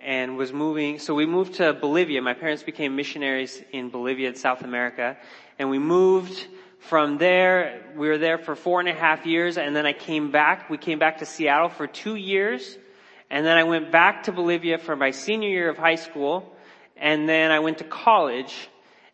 and 0.03 0.37
was 0.37 0.53
moving 0.53 0.99
so 0.99 1.15
we 1.15 1.25
moved 1.25 1.55
to 1.55 1.73
Bolivia. 1.73 2.21
My 2.21 2.35
parents 2.35 2.61
became 2.61 2.95
missionaries 2.95 3.59
in 3.71 3.89
Bolivia, 3.89 4.35
South 4.35 4.61
America, 4.61 5.17
and 5.57 5.71
we 5.71 5.79
moved 5.79 6.45
from 6.77 7.17
there, 7.17 7.91
we 7.95 8.07
were 8.07 8.19
there 8.19 8.37
for 8.37 8.55
four 8.55 8.81
and 8.81 8.87
a 8.87 8.93
half 8.93 9.25
years, 9.25 9.57
and 9.57 9.75
then 9.75 9.87
I 9.87 9.93
came 9.93 10.29
back. 10.29 10.69
We 10.69 10.77
came 10.77 10.99
back 10.99 11.17
to 11.17 11.25
Seattle 11.25 11.69
for 11.69 11.87
two 11.87 12.13
years, 12.13 12.77
and 13.31 13.43
then 13.47 13.57
I 13.57 13.63
went 13.63 13.91
back 13.91 14.25
to 14.25 14.31
Bolivia 14.31 14.77
for 14.77 14.95
my 14.95 15.09
senior 15.09 15.49
year 15.49 15.69
of 15.69 15.77
high 15.79 15.95
school, 15.95 16.55
and 16.99 17.27
then 17.27 17.51
I 17.51 17.59
went 17.59 17.79
to 17.79 17.83
college 17.83 18.69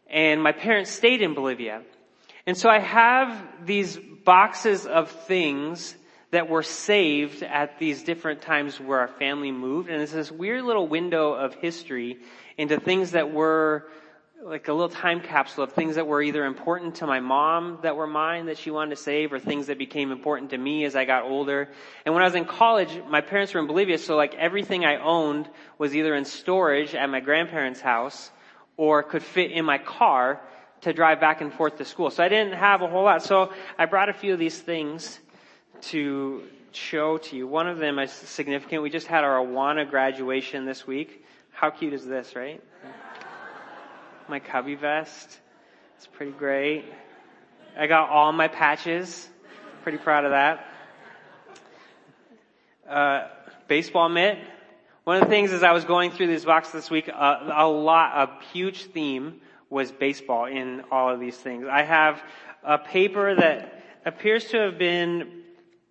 and 0.09 0.41
my 0.41 0.51
parents 0.51 0.91
stayed 0.91 1.21
in 1.21 1.33
Bolivia. 1.33 1.81
And 2.45 2.57
so 2.57 2.69
I 2.69 2.79
have 2.79 3.65
these 3.65 3.97
boxes 3.97 4.85
of 4.85 5.09
things 5.09 5.95
that 6.31 6.49
were 6.49 6.63
saved 6.63 7.43
at 7.43 7.79
these 7.79 8.03
different 8.03 8.41
times 8.41 8.79
where 8.79 8.99
our 8.99 9.07
family 9.07 9.51
moved. 9.51 9.89
And 9.89 10.01
it's 10.01 10.11
this 10.11 10.31
weird 10.31 10.63
little 10.63 10.87
window 10.87 11.33
of 11.33 11.53
history 11.55 12.17
into 12.57 12.79
things 12.79 13.11
that 13.11 13.31
were 13.31 13.87
like 14.45 14.67
a 14.67 14.73
little 14.73 14.89
time 14.89 15.21
capsule 15.21 15.63
of 15.63 15.71
things 15.73 15.95
that 15.95 16.05
were 16.05 16.21
either 16.21 16.45
important 16.45 16.93
to 16.93 17.07
my 17.07 17.19
mom 17.19 17.79
that 17.81 17.95
were 17.95 18.05
mine 18.05 18.45
that 18.45 18.59
she 18.59 18.69
wanted 18.69 18.91
to 18.91 19.01
save 19.01 19.33
or 19.33 19.39
things 19.39 19.65
that 19.67 19.79
became 19.79 20.11
important 20.11 20.51
to 20.51 20.57
me 20.57 20.85
as 20.85 20.95
I 20.95 21.03
got 21.03 21.23
older. 21.23 21.67
And 22.05 22.13
when 22.13 22.21
I 22.21 22.27
was 22.27 22.35
in 22.35 22.45
college, 22.45 22.89
my 23.09 23.21
parents 23.21 23.55
were 23.55 23.59
in 23.59 23.65
Bolivia, 23.65 23.97
so 23.97 24.15
like 24.15 24.35
everything 24.35 24.85
I 24.85 24.97
owned 24.97 25.49
was 25.79 25.95
either 25.95 26.13
in 26.13 26.25
storage 26.25 26.93
at 26.93 27.09
my 27.09 27.21
grandparents' 27.21 27.81
house 27.81 28.29
or 28.77 29.01
could 29.01 29.23
fit 29.23 29.51
in 29.51 29.65
my 29.65 29.79
car 29.79 30.39
to 30.81 30.93
drive 30.93 31.19
back 31.19 31.41
and 31.41 31.51
forth 31.51 31.79
to 31.79 31.85
school. 31.85 32.11
So 32.11 32.23
I 32.23 32.29
didn't 32.29 32.53
have 32.53 32.83
a 32.83 32.87
whole 32.87 33.03
lot. 33.03 33.23
So 33.23 33.51
I 33.79 33.87
brought 33.87 34.09
a 34.09 34.13
few 34.13 34.31
of 34.31 34.37
these 34.37 34.59
things 34.59 35.19
to 35.89 36.43
show 36.71 37.17
to 37.17 37.35
you. 37.35 37.47
One 37.47 37.67
of 37.67 37.79
them 37.79 37.97
is 37.97 38.11
significant. 38.11 38.83
We 38.83 38.91
just 38.91 39.07
had 39.07 39.23
our 39.23 39.43
Awana 39.43 39.89
graduation 39.89 40.65
this 40.65 40.85
week. 40.85 41.25
How 41.51 41.71
cute 41.71 41.93
is 41.93 42.05
this, 42.05 42.35
right? 42.35 42.61
My 44.29 44.39
cubby 44.39 44.75
vest. 44.75 45.39
It's 45.97 46.07
pretty 46.07 46.31
great. 46.31 46.85
I 47.77 47.87
got 47.87 48.09
all 48.09 48.31
my 48.31 48.47
patches. 48.47 49.27
Pretty 49.83 49.97
proud 49.97 50.25
of 50.25 50.31
that. 50.31 50.65
Uh, 52.89 53.27
baseball 53.67 54.09
mitt. 54.09 54.39
One 55.03 55.17
of 55.17 55.23
the 55.23 55.29
things 55.29 55.51
as 55.51 55.61
I 55.61 55.71
was 55.71 55.85
going 55.85 56.11
through 56.11 56.27
these 56.27 56.45
boxes 56.45 56.73
this 56.73 56.89
week, 56.89 57.09
uh, 57.13 57.51
a 57.53 57.67
lot, 57.67 58.29
a 58.29 58.43
huge 58.53 58.85
theme 58.85 59.41
was 59.69 59.91
baseball 59.91 60.45
in 60.45 60.83
all 60.91 61.13
of 61.13 61.19
these 61.19 61.37
things. 61.37 61.65
I 61.69 61.83
have 61.83 62.23
a 62.63 62.77
paper 62.77 63.35
that 63.35 63.83
appears 64.05 64.45
to 64.45 64.57
have 64.57 64.77
been 64.77 65.43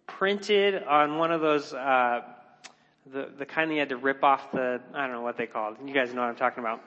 printed 0.06 0.82
on 0.82 1.18
one 1.18 1.30
of 1.30 1.40
those, 1.40 1.72
uh, 1.72 2.22
the, 3.12 3.30
the 3.38 3.46
kind 3.46 3.70
that 3.70 3.74
you 3.74 3.80
had 3.80 3.90
to 3.90 3.96
rip 3.96 4.24
off 4.24 4.50
the, 4.52 4.80
I 4.92 5.06
don't 5.06 5.12
know 5.12 5.22
what 5.22 5.36
they 5.36 5.46
called. 5.46 5.76
You 5.84 5.94
guys 5.94 6.12
know 6.12 6.22
what 6.22 6.30
I'm 6.30 6.36
talking 6.36 6.60
about. 6.60 6.82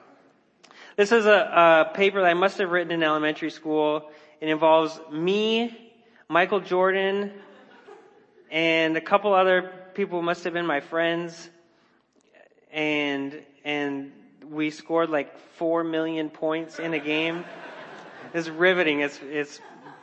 This 0.98 1.12
is 1.12 1.26
a, 1.26 1.30
a 1.30 1.94
paper 1.94 2.20
that 2.22 2.26
I 2.26 2.34
must 2.34 2.58
have 2.58 2.72
written 2.72 2.90
in 2.90 3.04
elementary 3.04 3.50
school. 3.50 4.10
It 4.40 4.48
involves 4.48 4.98
me, 5.12 5.92
Michael 6.28 6.58
Jordan, 6.58 7.30
and 8.50 8.96
a 8.96 9.00
couple 9.00 9.32
other 9.32 9.72
people 9.94 10.22
must 10.22 10.42
have 10.42 10.54
been 10.54 10.66
my 10.66 10.80
friends. 10.80 11.50
And, 12.72 13.44
and 13.64 14.10
we 14.50 14.70
scored 14.70 15.08
like 15.08 15.38
four 15.54 15.84
million 15.84 16.30
points 16.30 16.80
in 16.80 16.92
a 16.94 16.98
game. 16.98 17.44
It's 18.34 18.48
riveting. 18.48 18.98
It's, 18.98 19.20
it's 19.22 19.60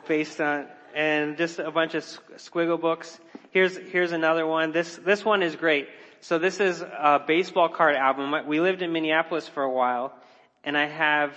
based 0.08 0.40
on, 0.40 0.66
and 0.94 1.36
just 1.36 1.58
a 1.58 1.70
bunch 1.70 1.94
of 1.94 2.04
squiggle 2.38 2.80
books. 2.80 3.20
Here's, 3.50 3.76
here's 3.76 4.12
another 4.12 4.46
one. 4.46 4.72
This, 4.72 4.96
this 4.96 5.22
one 5.26 5.42
is 5.42 5.56
great. 5.56 5.88
So 6.22 6.38
this 6.38 6.58
is 6.58 6.80
a 6.80 7.22
baseball 7.26 7.68
card 7.68 7.96
album. 7.96 8.34
We 8.46 8.60
lived 8.60 8.80
in 8.80 8.94
Minneapolis 8.94 9.46
for 9.46 9.62
a 9.62 9.70
while 9.70 10.14
and 10.66 10.76
I 10.76 10.86
have 10.86 11.32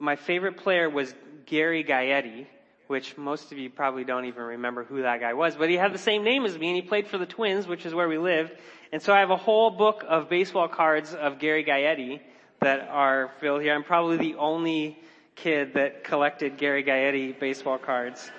my 0.00 0.16
favorite 0.16 0.58
player 0.58 0.90
was 0.90 1.14
Gary 1.46 1.84
Gaetti, 1.84 2.46
which 2.88 3.16
most 3.16 3.52
of 3.52 3.58
you 3.58 3.70
probably 3.70 4.02
don't 4.02 4.24
even 4.24 4.42
remember 4.42 4.82
who 4.82 5.02
that 5.02 5.20
guy 5.20 5.34
was, 5.34 5.54
but 5.54 5.70
he 5.70 5.76
had 5.76 5.94
the 5.94 5.98
same 5.98 6.24
name 6.24 6.44
as 6.44 6.58
me 6.58 6.66
and 6.68 6.76
he 6.76 6.82
played 6.82 7.06
for 7.06 7.16
the 7.16 7.26
Twins, 7.26 7.68
which 7.68 7.86
is 7.86 7.94
where 7.94 8.08
we 8.08 8.18
lived. 8.18 8.52
And 8.92 9.00
so 9.00 9.14
I 9.14 9.20
have 9.20 9.30
a 9.30 9.36
whole 9.36 9.70
book 9.70 10.04
of 10.06 10.28
baseball 10.28 10.66
cards 10.66 11.14
of 11.14 11.38
Gary 11.38 11.64
Gaetti 11.64 12.20
that 12.60 12.88
are 12.90 13.30
filled 13.40 13.62
here. 13.62 13.72
I'm 13.72 13.84
probably 13.84 14.16
the 14.16 14.34
only 14.34 14.98
kid 15.36 15.74
that 15.74 16.02
collected 16.02 16.56
Gary 16.56 16.82
Gaetti 16.82 17.38
baseball 17.38 17.78
cards. 17.78 18.30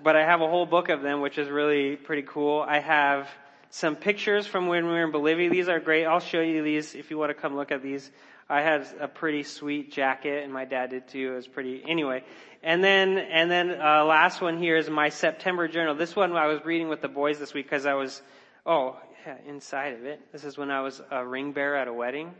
But 0.00 0.14
I 0.14 0.24
have 0.24 0.42
a 0.42 0.48
whole 0.48 0.66
book 0.66 0.90
of 0.90 1.02
them, 1.02 1.20
which 1.20 1.38
is 1.38 1.48
really 1.48 1.96
pretty 1.96 2.22
cool. 2.22 2.64
I 2.66 2.78
have 2.78 3.28
some 3.70 3.96
pictures 3.96 4.46
from 4.46 4.68
when 4.68 4.86
we 4.86 4.92
were 4.92 5.04
in 5.04 5.10
Bolivia. 5.10 5.50
These 5.50 5.68
are 5.68 5.80
great. 5.80 6.04
I'll 6.04 6.20
show 6.20 6.40
you 6.40 6.62
these 6.62 6.94
if 6.94 7.10
you 7.10 7.18
want 7.18 7.30
to 7.30 7.34
come 7.34 7.56
look 7.56 7.72
at 7.72 7.82
these. 7.82 8.08
I 8.48 8.60
had 8.60 8.86
a 9.00 9.08
pretty 9.08 9.42
sweet 9.42 9.90
jacket, 9.90 10.44
and 10.44 10.52
my 10.52 10.64
dad 10.64 10.90
did 10.90 11.08
too. 11.08 11.32
It 11.32 11.36
was 11.36 11.48
pretty. 11.48 11.82
Anyway, 11.86 12.22
and 12.62 12.84
then 12.84 13.18
and 13.18 13.50
then 13.50 13.70
uh, 13.80 14.04
last 14.04 14.40
one 14.40 14.58
here 14.58 14.76
is 14.76 14.90
my 14.90 15.08
September 15.08 15.66
journal. 15.66 15.94
This 15.94 16.14
one 16.14 16.32
I 16.32 16.46
was 16.46 16.64
reading 16.64 16.88
with 16.88 17.00
the 17.00 17.08
boys 17.08 17.38
this 17.38 17.54
week 17.54 17.66
because 17.66 17.86
I 17.86 17.94
was, 17.94 18.20
oh, 18.66 18.96
yeah, 19.26 19.36
inside 19.46 19.94
of 19.94 20.04
it. 20.04 20.20
This 20.32 20.44
is 20.44 20.58
when 20.58 20.70
I 20.70 20.82
was 20.82 21.00
a 21.10 21.24
ring 21.26 21.52
bearer 21.52 21.76
at 21.76 21.88
a 21.88 21.92
wedding. 21.92 22.34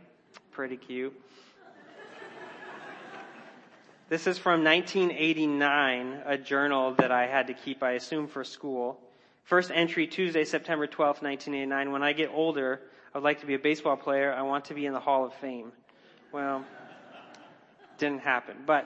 Pretty 0.51 0.77
cute. 0.77 1.19
This 4.07 4.27
is 4.27 4.37
from 4.37 4.63
1989, 4.63 6.21
a 6.27 6.37
journal 6.37 6.93
that 6.99 7.11
I 7.11 7.25
had 7.25 7.47
to 7.47 7.55
keep, 7.55 7.81
I 7.81 7.93
assume, 7.93 8.27
for 8.27 8.43
school. 8.43 8.99
First 9.45 9.71
entry, 9.73 10.05
Tuesday, 10.05 10.45
September 10.45 10.85
12th, 10.85 11.23
1989. 11.23 11.91
When 11.91 12.03
I 12.03 12.13
get 12.13 12.29
older, 12.31 12.81
I 13.13 13.17
would 13.17 13.23
like 13.23 13.39
to 13.39 13.47
be 13.47 13.55
a 13.55 13.59
baseball 13.59 13.97
player. 13.97 14.31
I 14.31 14.43
want 14.43 14.65
to 14.65 14.75
be 14.75 14.85
in 14.85 14.93
the 14.93 14.99
Hall 14.99 15.25
of 15.25 15.33
Fame. 15.33 15.71
Well, 16.35 16.65
didn't 17.97 18.19
happen. 18.19 18.57
But 18.65 18.85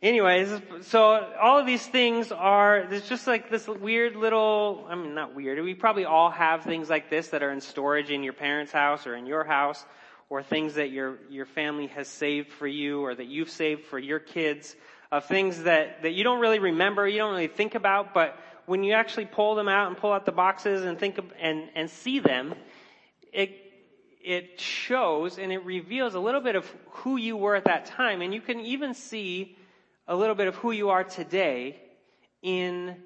anyways, 0.00 0.50
so 0.82 1.32
all 1.42 1.58
of 1.58 1.66
these 1.66 1.84
things 1.84 2.30
are, 2.30 2.86
there's 2.88 3.08
just 3.08 3.26
like 3.26 3.50
this 3.50 3.66
weird 3.66 4.14
little, 4.14 4.86
I 4.88 4.94
mean, 4.94 5.16
not 5.16 5.34
weird. 5.34 5.60
We 5.64 5.74
probably 5.74 6.04
all 6.04 6.30
have 6.30 6.62
things 6.62 6.88
like 6.88 7.10
this 7.10 7.30
that 7.30 7.42
are 7.42 7.50
in 7.50 7.60
storage 7.60 8.12
in 8.12 8.22
your 8.22 8.34
parents' 8.34 8.70
house 8.70 9.04
or 9.08 9.16
in 9.16 9.26
your 9.26 9.42
house 9.42 9.84
or 10.30 10.44
things 10.44 10.74
that 10.74 10.92
your, 10.92 11.18
your 11.28 11.46
family 11.46 11.88
has 11.88 12.06
saved 12.06 12.52
for 12.52 12.68
you 12.68 13.00
or 13.00 13.16
that 13.16 13.26
you've 13.26 13.50
saved 13.50 13.84
for 13.86 13.98
your 13.98 14.20
kids 14.20 14.76
of 15.10 15.24
things 15.24 15.64
that, 15.64 16.02
that 16.02 16.12
you 16.12 16.22
don't 16.22 16.38
really 16.38 16.60
remember, 16.60 17.08
you 17.08 17.18
don't 17.18 17.32
really 17.32 17.48
think 17.48 17.74
about, 17.74 18.14
but 18.14 18.38
when 18.66 18.84
you 18.84 18.92
actually 18.92 19.26
pull 19.26 19.56
them 19.56 19.66
out 19.66 19.88
and 19.88 19.96
pull 19.96 20.12
out 20.12 20.24
the 20.24 20.30
boxes 20.30 20.84
and 20.84 21.00
think 21.00 21.18
of, 21.18 21.24
and, 21.40 21.68
and 21.74 21.90
see 21.90 22.20
them, 22.20 22.54
it 23.32 23.67
it 24.22 24.60
shows 24.60 25.38
and 25.38 25.52
it 25.52 25.64
reveals 25.64 26.14
a 26.14 26.20
little 26.20 26.40
bit 26.40 26.56
of 26.56 26.70
who 26.90 27.16
you 27.16 27.36
were 27.36 27.54
at 27.54 27.64
that 27.64 27.86
time. 27.86 28.22
And 28.22 28.34
you 28.34 28.40
can 28.40 28.60
even 28.60 28.94
see 28.94 29.56
a 30.06 30.16
little 30.16 30.34
bit 30.34 30.48
of 30.48 30.56
who 30.56 30.72
you 30.72 30.90
are 30.90 31.04
today 31.04 31.80
in 32.42 32.96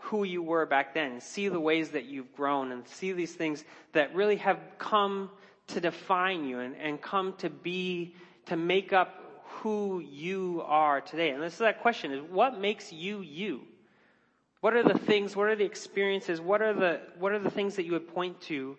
who 0.00 0.24
you 0.24 0.42
were 0.42 0.66
back 0.66 0.94
then. 0.94 1.20
See 1.20 1.48
the 1.48 1.60
ways 1.60 1.90
that 1.90 2.06
you've 2.06 2.34
grown 2.34 2.72
and 2.72 2.86
see 2.88 3.12
these 3.12 3.34
things 3.34 3.64
that 3.92 4.14
really 4.14 4.36
have 4.36 4.58
come 4.78 5.30
to 5.68 5.80
define 5.80 6.44
you 6.44 6.60
and, 6.60 6.74
and 6.76 7.00
come 7.00 7.34
to 7.38 7.50
be, 7.50 8.14
to 8.46 8.56
make 8.56 8.92
up 8.92 9.44
who 9.44 10.00
you 10.00 10.62
are 10.64 11.00
today. 11.00 11.30
And 11.30 11.42
this 11.42 11.54
is 11.54 11.58
that 11.58 11.82
question 11.82 12.12
is 12.12 12.22
what 12.22 12.58
makes 12.58 12.92
you 12.92 13.20
you? 13.20 13.60
What 14.60 14.74
are 14.74 14.82
the 14.82 14.98
things, 14.98 15.34
what 15.34 15.48
are 15.48 15.56
the 15.56 15.64
experiences, 15.64 16.40
what 16.40 16.60
are 16.60 16.74
the, 16.74 17.00
what 17.18 17.32
are 17.32 17.38
the 17.38 17.50
things 17.50 17.76
that 17.76 17.84
you 17.84 17.92
would 17.92 18.12
point 18.14 18.40
to 18.42 18.76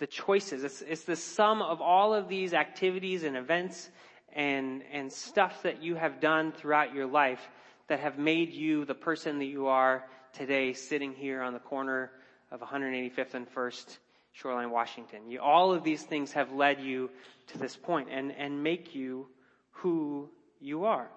the 0.00 0.06
choices. 0.06 0.64
It's, 0.64 0.80
it's 0.80 1.04
the 1.04 1.14
sum 1.14 1.62
of 1.62 1.80
all 1.80 2.14
of 2.14 2.28
these 2.28 2.54
activities 2.54 3.22
and 3.22 3.36
events 3.36 3.88
and, 4.32 4.82
and 4.92 5.12
stuff 5.12 5.62
that 5.62 5.82
you 5.82 5.94
have 5.94 6.20
done 6.20 6.52
throughout 6.52 6.94
your 6.94 7.06
life 7.06 7.40
that 7.88 8.00
have 8.00 8.18
made 8.18 8.52
you 8.52 8.84
the 8.86 8.94
person 8.94 9.38
that 9.38 9.44
you 9.44 9.66
are 9.66 10.04
today 10.32 10.72
sitting 10.72 11.12
here 11.12 11.42
on 11.42 11.52
the 11.52 11.58
corner 11.58 12.10
of 12.50 12.60
185th 12.60 13.34
and 13.34 13.54
1st 13.54 13.98
Shoreline, 14.32 14.70
Washington. 14.70 15.28
You, 15.28 15.40
all 15.40 15.72
of 15.72 15.84
these 15.84 16.02
things 16.02 16.32
have 16.32 16.52
led 16.52 16.80
you 16.80 17.10
to 17.48 17.58
this 17.58 17.76
point 17.76 18.08
and, 18.10 18.32
and 18.32 18.62
make 18.62 18.94
you 18.94 19.26
who 19.72 20.30
you 20.60 20.84
are. 20.84 21.08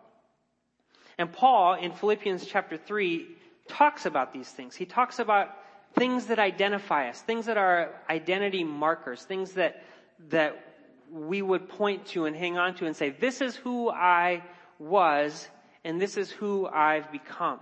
And 1.17 1.31
Paul 1.31 1.75
in 1.75 1.93
Philippians 1.93 2.45
chapter 2.45 2.75
3 2.75 3.27
talks 3.67 4.05
about 4.05 4.33
these 4.33 4.49
things. 4.49 4.75
He 4.75 4.85
talks 4.85 5.19
about 5.19 5.49
things 5.95 6.27
that 6.27 6.39
identify 6.39 7.09
us, 7.09 7.21
things 7.21 7.45
that 7.45 7.57
are 7.57 7.91
identity 8.09 8.63
markers, 8.63 9.23
things 9.23 9.53
that, 9.53 9.83
that 10.29 10.63
we 11.11 11.41
would 11.41 11.69
point 11.69 12.05
to 12.07 12.25
and 12.25 12.35
hang 12.35 12.57
on 12.57 12.75
to 12.75 12.85
and 12.85 12.95
say, 12.95 13.11
this 13.11 13.41
is 13.41 13.55
who 13.55 13.89
I 13.89 14.43
was 14.79 15.47
and 15.83 16.01
this 16.01 16.17
is 16.17 16.31
who 16.31 16.67
I've 16.67 17.11
become. 17.11 17.59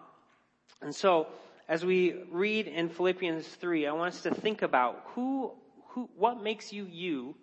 And 0.81 0.95
so, 0.95 1.27
as 1.67 1.85
we 1.85 2.15
read 2.29 2.67
in 2.67 2.89
Philippians 2.89 3.47
3, 3.47 3.87
I 3.87 3.93
want 3.93 4.13
us 4.13 4.21
to 4.23 4.33
think 4.33 4.61
about 4.61 5.03
who, 5.13 5.51
who, 5.89 6.09
what 6.17 6.41
makes 6.41 6.73
you 6.73 6.85
you 6.85 7.35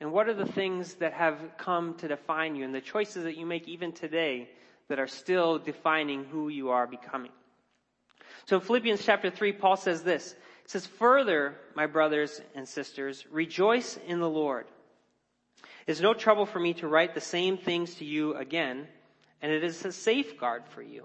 and 0.00 0.12
what 0.12 0.28
are 0.28 0.34
the 0.34 0.46
things 0.46 0.94
that 0.94 1.12
have 1.12 1.38
come 1.56 1.94
to 1.94 2.08
define 2.08 2.56
you 2.56 2.64
and 2.64 2.74
the 2.74 2.80
choices 2.80 3.24
that 3.24 3.36
you 3.36 3.46
make 3.46 3.68
even 3.68 3.92
today 3.92 4.50
that 4.88 4.98
are 4.98 5.06
still 5.06 5.58
defining 5.58 6.24
who 6.24 6.48
you 6.48 6.70
are 6.70 6.86
becoming. 6.86 7.30
So 8.46 8.56
in 8.56 8.62
Philippians 8.62 9.04
chapter 9.04 9.30
3, 9.30 9.52
Paul 9.52 9.76
says 9.76 10.02
this. 10.02 10.34
He 10.64 10.68
says, 10.68 10.86
Further, 10.86 11.56
my 11.74 11.86
brothers 11.86 12.40
and 12.54 12.68
sisters, 12.68 13.24
rejoice 13.30 13.98
in 14.06 14.20
the 14.20 14.28
Lord. 14.28 14.66
It 15.86 15.92
is 15.92 16.00
no 16.00 16.14
trouble 16.14 16.46
for 16.46 16.58
me 16.58 16.74
to 16.74 16.88
write 16.88 17.14
the 17.14 17.20
same 17.20 17.58
things 17.58 17.96
to 17.96 18.04
you 18.04 18.34
again, 18.34 18.86
and 19.42 19.52
it 19.52 19.64
is 19.64 19.84
a 19.84 19.92
safeguard 19.92 20.64
for 20.68 20.82
you. 20.82 21.04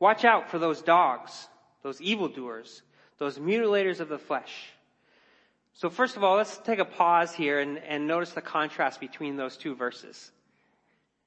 Watch 0.00 0.24
out 0.24 0.50
for 0.50 0.58
those 0.58 0.82
dogs, 0.82 1.48
those 1.82 2.00
evildoers, 2.00 2.82
those 3.18 3.38
mutilators 3.38 4.00
of 4.00 4.08
the 4.08 4.18
flesh. 4.18 4.70
So 5.74 5.90
first 5.90 6.16
of 6.16 6.24
all, 6.24 6.36
let's 6.36 6.56
take 6.58 6.78
a 6.78 6.84
pause 6.84 7.34
here 7.34 7.60
and, 7.60 7.78
and 7.78 8.06
notice 8.06 8.30
the 8.30 8.40
contrast 8.40 9.00
between 9.00 9.36
those 9.36 9.56
two 9.56 9.74
verses. 9.74 10.30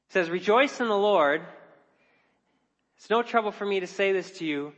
It 0.09 0.13
says, 0.13 0.29
rejoice 0.29 0.79
in 0.79 0.87
the 0.87 0.97
Lord. 0.97 1.41
It's 2.97 3.09
no 3.09 3.21
trouble 3.21 3.51
for 3.51 3.65
me 3.65 3.79
to 3.79 3.87
say 3.87 4.11
this 4.11 4.39
to 4.39 4.45
you. 4.45 4.73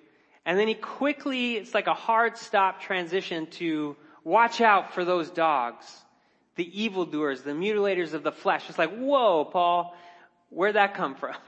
And 0.46 0.60
then 0.60 0.68
he 0.68 0.74
quickly, 0.74 1.56
it's 1.56 1.74
like 1.74 1.88
a 1.88 1.94
hard 1.94 2.38
stop 2.38 2.82
transition 2.82 3.48
to 3.52 3.96
watch 4.24 4.62
out 4.62 4.94
for 4.94 5.06
those 5.06 5.30
dogs, 5.30 5.86
the 6.56 6.82
evildoers, 6.82 7.42
the 7.42 7.52
mutilators 7.52 8.14
of 8.14 8.24
the 8.24 8.32
flesh. 8.32 8.68
It's 8.70 8.78
like, 8.78 8.96
whoa, 8.96 9.46
Paul, 9.46 9.96
where'd 10.50 10.76
that 10.76 10.96
come 10.96 11.16
from? 11.16 11.36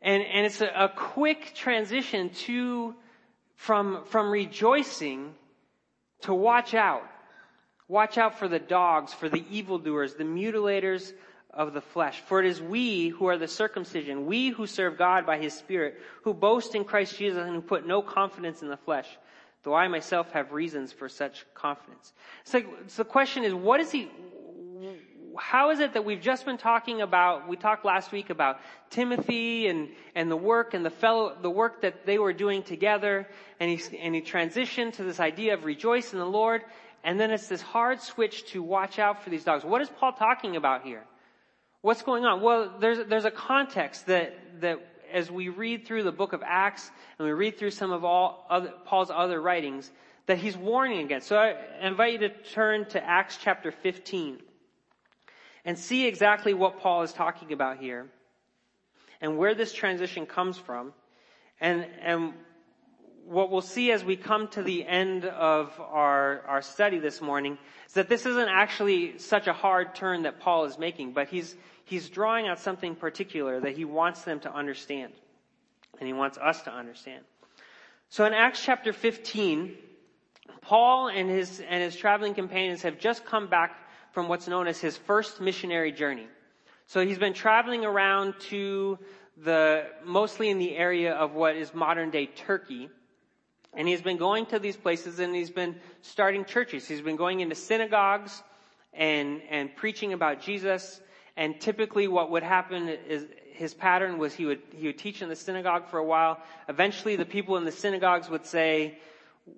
and, 0.00 0.22
and 0.22 0.46
it's 0.46 0.60
a, 0.60 0.68
a 0.68 0.88
quick 0.88 1.52
transition 1.54 2.30
to, 2.30 2.94
from, 3.56 4.04
from 4.06 4.30
rejoicing 4.30 5.34
to 6.22 6.34
watch 6.34 6.74
out. 6.74 7.02
Watch 7.88 8.16
out 8.16 8.38
for 8.38 8.48
the 8.48 8.58
dogs, 8.58 9.12
for 9.12 9.28
the 9.28 9.44
evildoers, 9.50 10.14
the 10.14 10.24
mutilators 10.24 11.12
of 11.52 11.74
the 11.74 11.80
flesh. 11.80 12.20
For 12.26 12.40
it 12.40 12.46
is 12.46 12.60
we 12.62 13.08
who 13.08 13.26
are 13.26 13.36
the 13.36 13.48
circumcision, 13.48 14.26
we 14.26 14.48
who 14.50 14.66
serve 14.66 14.96
God 14.96 15.26
by 15.26 15.38
his 15.38 15.52
Spirit, 15.52 16.00
who 16.22 16.32
boast 16.32 16.74
in 16.74 16.84
Christ 16.84 17.18
Jesus 17.18 17.44
and 17.44 17.54
who 17.54 17.60
put 17.60 17.86
no 17.86 18.00
confidence 18.00 18.62
in 18.62 18.68
the 18.68 18.76
flesh, 18.76 19.06
though 19.62 19.74
I 19.74 19.88
myself 19.88 20.30
have 20.32 20.52
reasons 20.52 20.92
for 20.92 21.08
such 21.08 21.44
confidence. 21.54 22.12
So 22.44 22.62
the 22.96 23.04
question 23.04 23.44
is, 23.44 23.52
what 23.52 23.80
is 23.80 23.90
he, 23.90 24.10
how 25.38 25.70
is 25.70 25.80
it 25.80 25.92
that 25.92 26.04
we've 26.04 26.22
just 26.22 26.46
been 26.46 26.58
talking 26.58 27.02
about, 27.02 27.48
we 27.48 27.56
talked 27.56 27.84
last 27.84 28.12
week 28.12 28.30
about 28.30 28.58
Timothy 28.88 29.66
and, 29.66 29.88
and 30.14 30.30
the 30.30 30.36
work 30.36 30.72
and 30.72 30.84
the 30.84 30.90
fellow, 30.90 31.36
the 31.40 31.50
work 31.50 31.82
that 31.82 32.06
they 32.06 32.18
were 32.18 32.32
doing 32.32 32.62
together, 32.62 33.28
and 33.60 33.70
he, 33.70 33.98
and 33.98 34.14
he 34.14 34.22
transitioned 34.22 34.94
to 34.94 35.04
this 35.04 35.20
idea 35.20 35.52
of 35.52 35.64
rejoice 35.64 36.14
in 36.14 36.18
the 36.18 36.26
Lord, 36.26 36.62
and 37.04 37.20
then 37.20 37.30
it's 37.30 37.48
this 37.48 37.62
hard 37.62 38.00
switch 38.00 38.46
to 38.52 38.62
watch 38.62 38.98
out 38.98 39.22
for 39.22 39.28
these 39.28 39.44
dogs. 39.44 39.64
What 39.64 39.82
is 39.82 39.90
Paul 39.90 40.12
talking 40.12 40.56
about 40.56 40.84
here? 40.84 41.02
What's 41.82 42.02
going 42.02 42.24
on? 42.24 42.40
Well, 42.42 42.72
there's, 42.78 43.08
there's 43.08 43.24
a 43.24 43.30
context 43.30 44.06
that, 44.06 44.60
that 44.60 44.78
as 45.12 45.32
we 45.32 45.48
read 45.48 45.84
through 45.84 46.04
the 46.04 46.12
book 46.12 46.32
of 46.32 46.40
Acts 46.44 46.88
and 47.18 47.26
we 47.26 47.32
read 47.32 47.58
through 47.58 47.72
some 47.72 47.90
of 47.90 48.04
all 48.04 48.46
other, 48.48 48.72
Paul's 48.84 49.10
other 49.10 49.42
writings, 49.42 49.90
that 50.26 50.38
he's 50.38 50.56
warning 50.56 51.00
against. 51.00 51.26
So 51.26 51.36
I 51.36 51.56
invite 51.84 52.12
you 52.12 52.18
to 52.20 52.28
turn 52.28 52.84
to 52.90 53.04
Acts 53.04 53.36
chapter 53.42 53.72
15 53.72 54.38
and 55.64 55.76
see 55.76 56.06
exactly 56.06 56.54
what 56.54 56.78
Paul 56.78 57.02
is 57.02 57.12
talking 57.12 57.52
about 57.52 57.78
here 57.78 58.06
and 59.20 59.36
where 59.36 59.56
this 59.56 59.72
transition 59.72 60.24
comes 60.24 60.56
from. 60.56 60.92
And, 61.60 61.86
and 62.00 62.32
what 63.26 63.50
we'll 63.50 63.60
see 63.60 63.92
as 63.92 64.04
we 64.04 64.16
come 64.16 64.48
to 64.48 64.62
the 64.62 64.86
end 64.86 65.24
of 65.24 65.72
our, 65.80 66.42
our 66.46 66.62
study 66.62 66.98
this 66.98 67.20
morning 67.20 67.58
is 67.86 67.94
that 67.94 68.08
this 68.08 68.26
isn't 68.26 68.48
actually 68.48 69.18
such 69.18 69.46
a 69.46 69.52
hard 69.52 69.94
turn 69.94 70.22
that 70.22 70.40
Paul 70.40 70.64
is 70.64 70.78
making, 70.78 71.12
but 71.12 71.28
he's, 71.28 71.56
he's 71.84 72.08
drawing 72.08 72.48
out 72.48 72.58
something 72.58 72.94
particular 72.94 73.60
that 73.60 73.76
he 73.76 73.84
wants 73.84 74.22
them 74.22 74.40
to 74.40 74.54
understand. 74.54 75.12
And 76.00 76.06
he 76.06 76.12
wants 76.12 76.38
us 76.38 76.62
to 76.62 76.72
understand. 76.72 77.22
So 78.08 78.24
in 78.24 78.32
Acts 78.32 78.62
chapter 78.62 78.92
15, 78.92 79.74
Paul 80.60 81.08
and 81.08 81.30
his, 81.30 81.60
and 81.60 81.82
his 81.82 81.96
traveling 81.96 82.34
companions 82.34 82.82
have 82.82 82.98
just 82.98 83.24
come 83.24 83.48
back 83.48 83.76
from 84.12 84.28
what's 84.28 84.48
known 84.48 84.66
as 84.66 84.78
his 84.78 84.96
first 84.96 85.40
missionary 85.40 85.92
journey. 85.92 86.26
So 86.86 87.04
he's 87.04 87.18
been 87.18 87.32
traveling 87.32 87.84
around 87.84 88.34
to 88.50 88.98
the, 89.36 89.86
mostly 90.04 90.50
in 90.50 90.58
the 90.58 90.76
area 90.76 91.14
of 91.14 91.32
what 91.32 91.56
is 91.56 91.72
modern 91.72 92.10
day 92.10 92.26
Turkey. 92.26 92.90
And 93.74 93.88
he's 93.88 94.02
been 94.02 94.18
going 94.18 94.46
to 94.46 94.58
these 94.58 94.76
places 94.76 95.18
and 95.18 95.34
he's 95.34 95.50
been 95.50 95.76
starting 96.02 96.44
churches. 96.44 96.86
He's 96.86 97.00
been 97.00 97.16
going 97.16 97.40
into 97.40 97.54
synagogues 97.54 98.42
and, 98.92 99.40
and 99.48 99.74
preaching 99.74 100.12
about 100.12 100.42
Jesus. 100.42 101.00
And 101.36 101.58
typically 101.60 102.08
what 102.08 102.30
would 102.30 102.42
happen 102.42 102.88
is 102.88 103.26
his 103.52 103.72
pattern 103.72 104.18
was 104.18 104.34
he 104.34 104.44
would, 104.44 104.60
he 104.76 104.88
would 104.88 104.98
teach 104.98 105.22
in 105.22 105.28
the 105.28 105.36
synagogue 105.36 105.88
for 105.88 105.98
a 105.98 106.04
while. 106.04 106.38
Eventually 106.68 107.16
the 107.16 107.24
people 107.24 107.56
in 107.56 107.64
the 107.64 107.72
synagogues 107.72 108.28
would 108.28 108.44
say, 108.44 108.98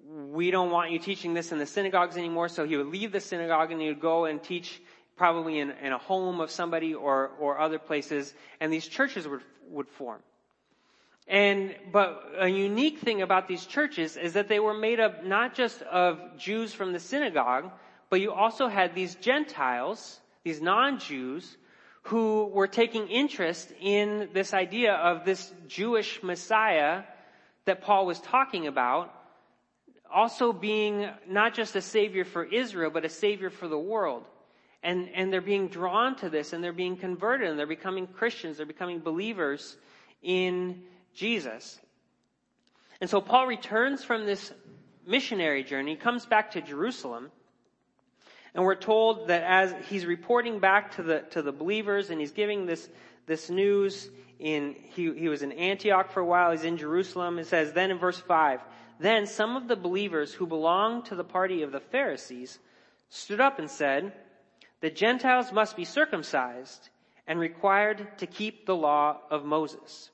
we 0.07 0.51
don't 0.51 0.71
want 0.71 0.93
you 0.93 0.99
teaching 0.99 1.35
this 1.35 1.53
in 1.53 1.59
the 1.59 1.67
synagogues 1.67 2.17
anymore. 2.17 2.49
So 2.49 2.65
he 2.65 2.77
would 2.77 2.87
leave 2.87 3.11
the 3.13 3.21
synagogue 3.21 3.73
and 3.73 3.81
he 3.81 3.89
would 3.89 4.01
go 4.01 4.27
and 4.27 4.43
teach 4.43 4.81
probably 5.17 5.59
in, 5.59 5.71
in 5.83 5.93
a 5.93 5.99
home 5.99 6.41
of 6.41 6.51
somebody 6.51 6.95
or, 6.95 7.33
or 7.41 7.59
other 7.59 7.79
places. 7.79 8.33
And 8.61 8.73
these 8.73 8.87
churches 8.87 9.27
would, 9.27 9.43
would 9.71 9.89
form. 9.89 10.21
And, 11.27 11.75
but 11.91 12.23
a 12.39 12.49
unique 12.49 12.99
thing 12.99 13.23
about 13.23 13.49
these 13.49 13.65
churches 13.65 14.17
is 14.17 14.35
that 14.35 14.49
they 14.49 14.61
were 14.61 14.75
made 14.75 15.01
up 15.01 15.25
not 15.25 15.55
just 15.55 15.81
of 15.83 16.21
Jews 16.37 16.73
from 16.75 16.93
the 16.93 17.01
synagogue, 17.01 17.71
but 18.11 18.21
you 18.21 18.33
also 18.33 18.69
had 18.69 18.95
these 18.95 19.15
Gentiles, 19.15 20.21
these 20.45 20.61
non-Jews, 20.61 21.57
who 22.03 22.47
were 22.53 22.67
taking 22.67 23.09
interest 23.09 23.73
in 23.81 24.29
this 24.35 24.53
idea 24.53 24.93
of 24.95 25.25
this 25.25 25.53
Jewish 25.67 26.23
Messiah 26.23 27.05
that 27.65 27.81
Paul 27.81 28.05
was 28.05 28.21
talking 28.21 28.67
about, 28.67 29.13
also 30.13 30.53
being 30.53 31.09
not 31.27 31.55
just 31.55 31.75
a 31.77 31.81
savior 31.81 32.25
for 32.27 32.45
Israel, 32.45 32.91
but 32.91 33.07
a 33.07 33.09
savior 33.09 33.49
for 33.49 33.69
the 33.69 33.79
world. 33.79 34.25
And, 34.83 35.09
and 35.15 35.33
they're 35.33 35.41
being 35.41 35.69
drawn 35.69 36.15
to 36.17 36.29
this 36.29 36.53
and 36.53 36.63
they're 36.63 36.75
being 36.75 36.99
converted 36.99 37.49
and 37.49 37.59
they're 37.59 37.67
becoming 37.67 38.07
Christians, 38.07 38.59
they're 38.59 38.67
becoming 38.67 39.01
believers 39.01 39.79
in 40.23 40.83
Jesus. 41.15 41.81
And 43.01 43.09
so 43.09 43.21
Paul 43.21 43.47
returns 43.47 44.05
from 44.05 44.27
this 44.27 44.53
missionary 45.07 45.65
journey, 45.65 45.97
comes 45.97 46.27
back 46.27 46.53
to 46.53 46.61
Jerusalem, 46.61 47.31
and 48.55 48.65
we're 48.65 48.77
told 48.77 49.29
that 49.29 49.43
as 49.43 49.75
he's 49.89 50.07
reporting 50.07 50.61
back 50.61 50.97
to 50.97 51.03
the, 51.03 51.21
to 51.31 51.43
the 51.43 51.53
believers 51.53 52.11
and 52.11 52.21
he's 52.21 52.31
giving 52.31 52.67
this, 52.67 52.89
this 53.27 53.51
news 53.51 54.09
in, 54.39 54.77
he, 54.95 55.13
he 55.13 55.29
was 55.29 55.43
in 55.43 55.53
Antioch 55.53 56.13
for 56.13 56.21
a 56.21 56.25
while, 56.25 56.53
he's 56.53 56.65
in 56.65 56.77
Jerusalem. 56.77 57.39
It 57.39 57.49
says, 57.49 57.73
then 57.73 57.91
in 57.91 57.99
verse 57.99 58.21
5, 58.21 58.61
then 59.01 59.27
some 59.27 59.57
of 59.57 59.67
the 59.67 59.77
believers 59.77 60.33
who 60.33 60.47
belonged 60.47 61.07
to 61.07 61.17
the 61.17 61.25
party 61.25 61.63
of 61.63 61.73
the 61.73 61.81
Pharisees 61.81 62.59
stood 63.09 63.41
up 63.41 63.59
and 63.59 63.69
said, 63.69 64.13
the 64.81 64.91
Gentiles 64.91 65.53
must 65.53 65.77
be 65.77 65.85
circumcised 65.85 66.91
and 67.27 67.41
required 67.41 68.19
to 68.19 68.27
keep 68.27 68.67
the 68.67 68.77
law 68.77 69.19
of 69.31 69.45
Moses. 69.45 70.11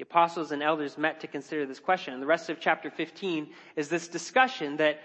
The 0.00 0.04
apostles 0.04 0.50
and 0.50 0.62
elders 0.62 0.96
met 0.96 1.20
to 1.20 1.26
consider 1.26 1.66
this 1.66 1.78
question. 1.78 2.14
And 2.14 2.22
the 2.22 2.26
rest 2.26 2.48
of 2.48 2.58
chapter 2.58 2.90
15 2.90 3.50
is 3.76 3.90
this 3.90 4.08
discussion 4.08 4.78
that 4.78 4.98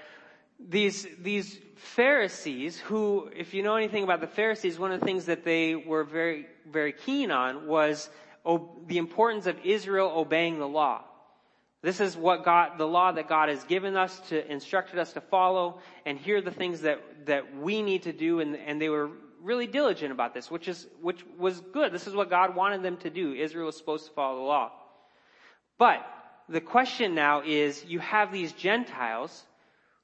these, 0.57 1.05
these 1.19 1.59
Pharisees, 1.75 2.79
who, 2.79 3.29
if 3.35 3.53
you 3.53 3.61
know 3.61 3.75
anything 3.75 4.05
about 4.05 4.21
the 4.21 4.27
Pharisees, 4.27 4.79
one 4.79 4.93
of 4.93 5.01
the 5.01 5.05
things 5.05 5.25
that 5.25 5.43
they 5.43 5.75
were 5.75 6.05
very, 6.05 6.47
very 6.71 6.93
keen 6.93 7.29
on 7.29 7.67
was 7.67 8.09
the 8.87 8.97
importance 8.97 9.47
of 9.47 9.57
Israel 9.65 10.13
obeying 10.15 10.59
the 10.59 10.67
law. 10.67 11.03
This 11.81 11.99
is 11.99 12.15
what 12.15 12.45
God, 12.45 12.77
the 12.77 12.87
law 12.87 13.11
that 13.11 13.27
God 13.27 13.49
has 13.49 13.65
given 13.65 13.97
us 13.97 14.17
to, 14.29 14.49
instructed 14.49 14.97
us 14.97 15.11
to 15.11 15.19
follow, 15.19 15.79
and 16.05 16.17
here 16.17 16.37
are 16.37 16.41
the 16.41 16.51
things 16.51 16.79
that, 16.83 17.25
that 17.25 17.57
we 17.57 17.81
need 17.81 18.03
to 18.03 18.13
do, 18.13 18.39
and, 18.39 18.55
and 18.55 18.81
they 18.81 18.87
were 18.87 19.09
really 19.43 19.67
diligent 19.67 20.13
about 20.13 20.33
this, 20.33 20.49
which 20.49 20.69
is, 20.69 20.87
which 21.01 21.19
was 21.37 21.59
good. 21.73 21.91
This 21.91 22.07
is 22.07 22.15
what 22.15 22.29
God 22.29 22.55
wanted 22.55 22.81
them 22.81 22.95
to 22.99 23.09
do. 23.09 23.33
Israel 23.33 23.65
was 23.65 23.75
supposed 23.75 24.07
to 24.07 24.13
follow 24.13 24.37
the 24.37 24.43
law. 24.45 24.71
But 25.77 26.05
the 26.47 26.61
question 26.61 27.15
now 27.15 27.41
is 27.41 27.83
you 27.85 27.99
have 27.99 28.31
these 28.31 28.53
Gentiles 28.53 29.45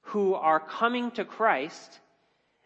who 0.02 0.34
are 0.34 0.60
coming 0.60 1.12
to 1.12 1.26
Christ, 1.26 2.00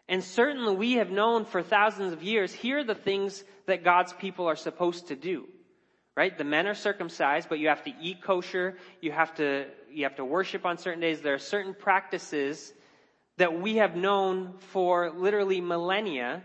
and 0.08 0.22
certainly 0.24 0.74
we 0.74 0.92
have 0.94 1.10
known 1.10 1.44
for 1.44 1.62
thousands 1.62 2.12
of 2.12 2.22
years, 2.22 2.52
here 2.52 2.78
are 2.78 2.84
the 2.84 2.94
things 2.94 3.44
that 3.66 3.84
God's 3.84 4.12
people 4.12 4.46
are 4.46 4.56
supposed 4.56 5.08
to 5.08 5.16
do. 5.16 5.46
Right? 6.16 6.36
The 6.36 6.44
men 6.44 6.66
are 6.66 6.74
circumcised, 6.74 7.50
but 7.50 7.58
you 7.58 7.68
have 7.68 7.84
to 7.84 7.92
eat 8.00 8.22
kosher, 8.22 8.78
you 9.02 9.12
have 9.12 9.34
to, 9.34 9.66
you 9.90 10.04
have 10.04 10.16
to 10.16 10.24
worship 10.24 10.64
on 10.64 10.78
certain 10.78 11.00
days. 11.00 11.20
There 11.20 11.34
are 11.34 11.38
certain 11.38 11.74
practices 11.74 12.72
that 13.36 13.60
we 13.60 13.76
have 13.76 13.96
known 13.96 14.54
for 14.72 15.10
literally 15.10 15.60
millennia 15.60 16.42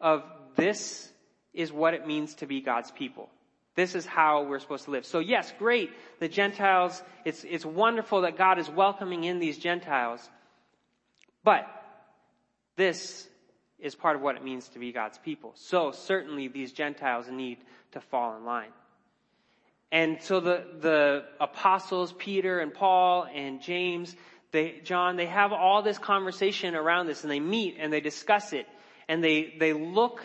of 0.00 0.24
this 0.56 1.12
is 1.52 1.70
what 1.70 1.92
it 1.92 2.06
means 2.06 2.34
to 2.36 2.46
be 2.46 2.62
God's 2.62 2.90
people. 2.90 3.28
This 3.76 3.94
is 3.94 4.04
how 4.04 4.42
we're 4.44 4.58
supposed 4.58 4.86
to 4.86 4.90
live. 4.90 5.06
So 5.06 5.20
yes, 5.20 5.52
great. 5.58 5.90
The 6.18 6.28
Gentiles, 6.28 7.02
it's, 7.24 7.44
it's 7.44 7.64
wonderful 7.64 8.22
that 8.22 8.36
God 8.36 8.58
is 8.58 8.68
welcoming 8.68 9.24
in 9.24 9.38
these 9.38 9.58
Gentiles. 9.58 10.28
But 11.44 11.66
this 12.76 13.28
is 13.78 13.94
part 13.94 14.16
of 14.16 14.22
what 14.22 14.36
it 14.36 14.44
means 14.44 14.68
to 14.70 14.78
be 14.78 14.92
God's 14.92 15.18
people. 15.18 15.52
So 15.54 15.92
certainly 15.92 16.48
these 16.48 16.72
Gentiles 16.72 17.26
need 17.30 17.58
to 17.92 18.00
fall 18.00 18.36
in 18.36 18.44
line. 18.44 18.70
And 19.92 20.22
so 20.22 20.40
the, 20.40 20.64
the 20.80 21.24
apostles, 21.40 22.12
Peter 22.16 22.60
and 22.60 22.72
Paul 22.72 23.26
and 23.32 23.60
James, 23.60 24.14
they, 24.52 24.80
John, 24.84 25.16
they 25.16 25.26
have 25.26 25.52
all 25.52 25.82
this 25.82 25.98
conversation 25.98 26.74
around 26.74 27.06
this 27.06 27.22
and 27.22 27.30
they 27.30 27.40
meet 27.40 27.76
and 27.78 27.92
they 27.92 28.00
discuss 28.00 28.52
it 28.52 28.66
and 29.08 29.22
they, 29.24 29.54
they 29.58 29.72
look 29.72 30.22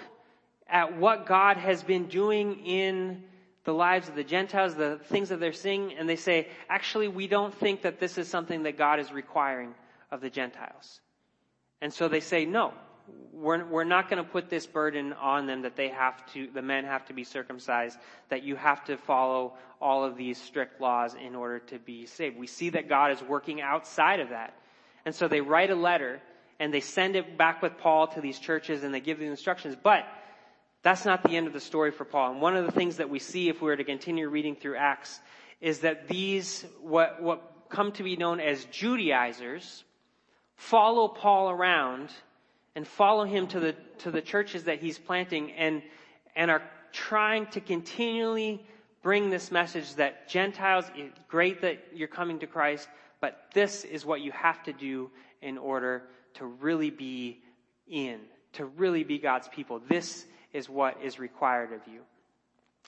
at 0.67 0.97
what 0.97 1.25
God 1.25 1.57
has 1.57 1.83
been 1.83 2.07
doing 2.07 2.65
in 2.65 3.23
the 3.65 3.73
lives 3.73 4.07
of 4.07 4.15
the 4.15 4.23
Gentiles, 4.23 4.75
the 4.75 4.99
things 5.05 5.29
that 5.29 5.39
they're 5.39 5.53
seeing, 5.53 5.93
and 5.93 6.07
they 6.07 6.15
say, 6.15 6.47
actually, 6.69 7.07
we 7.07 7.27
don't 7.27 7.53
think 7.53 7.81
that 7.81 7.99
this 7.99 8.17
is 8.17 8.27
something 8.27 8.63
that 8.63 8.77
God 8.77 8.99
is 8.99 9.11
requiring 9.11 9.73
of 10.11 10.21
the 10.21 10.29
Gentiles. 10.29 11.01
And 11.81 11.91
so 11.91 12.07
they 12.07 12.19
say, 12.19 12.45
no, 12.45 12.73
we're, 13.33 13.65
we're 13.65 13.83
not 13.83 14.09
going 14.09 14.23
to 14.23 14.29
put 14.29 14.49
this 14.49 14.65
burden 14.65 15.13
on 15.13 15.47
them 15.47 15.63
that 15.63 15.75
they 15.75 15.89
have 15.89 16.25
to, 16.33 16.47
the 16.53 16.61
men 16.61 16.85
have 16.85 17.05
to 17.07 17.13
be 17.13 17.23
circumcised, 17.23 17.97
that 18.29 18.43
you 18.43 18.55
have 18.55 18.83
to 18.85 18.97
follow 18.97 19.53
all 19.81 20.03
of 20.03 20.15
these 20.15 20.39
strict 20.41 20.79
laws 20.79 21.15
in 21.15 21.35
order 21.35 21.59
to 21.59 21.79
be 21.79 22.05
saved. 22.05 22.37
We 22.37 22.47
see 22.47 22.69
that 22.69 22.87
God 22.87 23.11
is 23.11 23.21
working 23.21 23.61
outside 23.61 24.19
of 24.19 24.29
that. 24.29 24.53
And 25.05 25.13
so 25.13 25.27
they 25.27 25.41
write 25.41 25.69
a 25.69 25.75
letter 25.75 26.21
and 26.59 26.73
they 26.73 26.79
send 26.79 27.15
it 27.15 27.37
back 27.37 27.61
with 27.61 27.77
Paul 27.77 28.07
to 28.07 28.21
these 28.21 28.39
churches 28.39 28.83
and 28.83 28.93
they 28.93 28.99
give 28.99 29.19
the 29.19 29.25
instructions. 29.25 29.75
But 29.81 30.05
that's 30.85 31.03
not 31.03 31.23
the 31.23 31.35
end 31.35 31.47
of 31.47 31.53
the 31.53 31.59
story 31.59 31.89
for 31.89 32.05
Paul. 32.05 32.33
And 32.33 32.41
one 32.41 32.55
of 32.55 32.63
the 32.63 32.71
things 32.71 32.97
that 32.97 33.09
we 33.09 33.17
see 33.17 33.49
if 33.49 33.59
we 33.59 33.69
were 33.69 33.75
to 33.75 33.83
continue 33.83 34.29
reading 34.29 34.55
through 34.55 34.75
Acts 34.75 35.19
is 35.59 35.79
that 35.79 36.07
these, 36.07 36.63
what, 36.79 37.23
what 37.23 37.41
come 37.69 37.91
to 37.93 38.03
be 38.03 38.15
known 38.15 38.39
as 38.39 38.65
Judaizers, 38.65 39.83
follow 40.57 41.07
Paul 41.07 41.49
around 41.49 42.09
and 42.75 42.87
follow 42.87 43.25
him 43.25 43.47
to 43.47 43.59
the, 43.59 43.75
to 43.99 44.11
the 44.11 44.21
churches 44.21 44.65
that 44.65 44.79
he's 44.79 44.99
planting 44.99 45.53
and, 45.53 45.81
and 46.35 46.51
are 46.51 46.61
trying 46.91 47.47
to 47.47 47.61
continually 47.61 48.63
bring 49.01 49.31
this 49.31 49.49
message 49.49 49.95
that 49.95 50.29
Gentiles, 50.29 50.85
it's 50.95 51.17
great 51.27 51.61
that 51.61 51.83
you're 51.95 52.07
coming 52.07 52.37
to 52.37 52.47
Christ, 52.47 52.87
but 53.21 53.47
this 53.55 53.85
is 53.85 54.05
what 54.05 54.21
you 54.21 54.31
have 54.33 54.61
to 54.65 54.71
do 54.71 55.09
in 55.41 55.57
order 55.57 56.03
to 56.35 56.45
really 56.45 56.91
be 56.91 57.41
in, 57.87 58.19
to 58.53 58.65
really 58.65 59.03
be 59.03 59.17
God's 59.17 59.47
people. 59.47 59.81
This 59.89 60.27
is 60.55 60.69
what 60.69 61.03
is 61.03 61.19
required 61.19 61.73
of 61.73 61.81
you. 61.91 61.99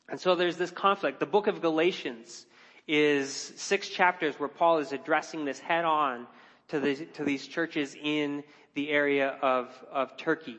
And 0.10 0.20
so 0.20 0.36
there's 0.36 0.56
this 0.56 0.72
conflict. 0.72 1.20
The 1.20 1.26
book 1.26 1.48
of 1.48 1.62
Galatians 1.62 2.46
is 2.88 3.30
six 3.58 3.90
chapters 3.90 4.40
where 4.40 4.48
Paul 4.48 4.78
is 4.78 4.94
addressing 4.94 5.44
this 5.44 5.60
head 5.60 5.84
on 5.84 6.28
to, 6.70 6.80
the, 6.80 6.96
to 6.96 7.26
these 7.26 7.46
churches 7.46 7.96
in 8.02 8.44
the 8.74 8.90
area 8.90 9.38
of, 9.42 9.68
of 9.92 10.16
Turkey. 10.16 10.58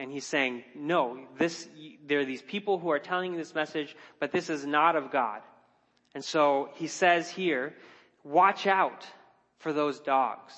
And 0.00 0.10
he's 0.10 0.26
saying, 0.26 0.64
no, 0.74 1.18
this, 1.38 1.68
there 2.06 2.20
are 2.20 2.24
these 2.24 2.42
people 2.42 2.78
who 2.78 2.90
are 2.90 2.98
telling 2.98 3.32
you 3.32 3.38
this 3.38 3.54
message, 3.54 3.96
but 4.18 4.32
this 4.32 4.50
is 4.50 4.66
not 4.66 4.96
of 4.96 5.12
God. 5.12 5.42
And 6.14 6.24
so 6.24 6.70
he 6.74 6.88
says 6.88 7.30
here, 7.30 7.74
watch 8.24 8.66
out 8.66 9.06
for 9.58 9.72
those 9.72 10.00
dogs. 10.00 10.52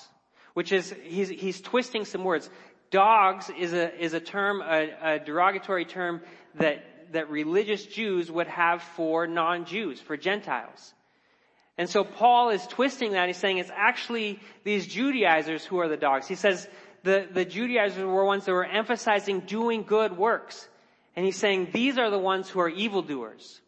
Which 0.53 0.71
is, 0.71 0.93
he's, 1.03 1.29
he's 1.29 1.61
twisting 1.61 2.05
some 2.05 2.23
words. 2.23 2.49
Dogs 2.91 3.49
is 3.57 3.73
a, 3.73 3.97
is 4.03 4.13
a 4.13 4.19
term, 4.19 4.61
a, 4.61 5.15
a 5.15 5.19
derogatory 5.19 5.85
term 5.85 6.21
that, 6.55 6.83
that 7.13 7.29
religious 7.29 7.85
Jews 7.85 8.29
would 8.29 8.47
have 8.47 8.83
for 8.83 9.27
non-Jews, 9.27 9.99
for 10.01 10.17
Gentiles. 10.17 10.93
And 11.77 11.89
so 11.89 12.03
Paul 12.03 12.49
is 12.49 12.67
twisting 12.67 13.13
that. 13.13 13.27
He's 13.27 13.37
saying 13.37 13.57
it's 13.57 13.71
actually 13.73 14.39
these 14.63 14.85
Judaizers 14.85 15.65
who 15.65 15.79
are 15.79 15.87
the 15.87 15.97
dogs. 15.97 16.27
He 16.27 16.35
says 16.35 16.67
the, 17.03 17.27
the 17.31 17.45
Judaizers 17.45 18.03
were 18.03 18.25
ones 18.25 18.45
that 18.45 18.51
were 18.51 18.65
emphasizing 18.65 19.39
doing 19.39 19.83
good 19.83 20.17
works. 20.17 20.67
And 21.15 21.25
he's 21.25 21.37
saying 21.37 21.69
these 21.73 21.97
are 21.97 22.09
the 22.09 22.19
ones 22.19 22.49
who 22.49 22.59
are 22.59 22.69
evildoers. 22.69 23.61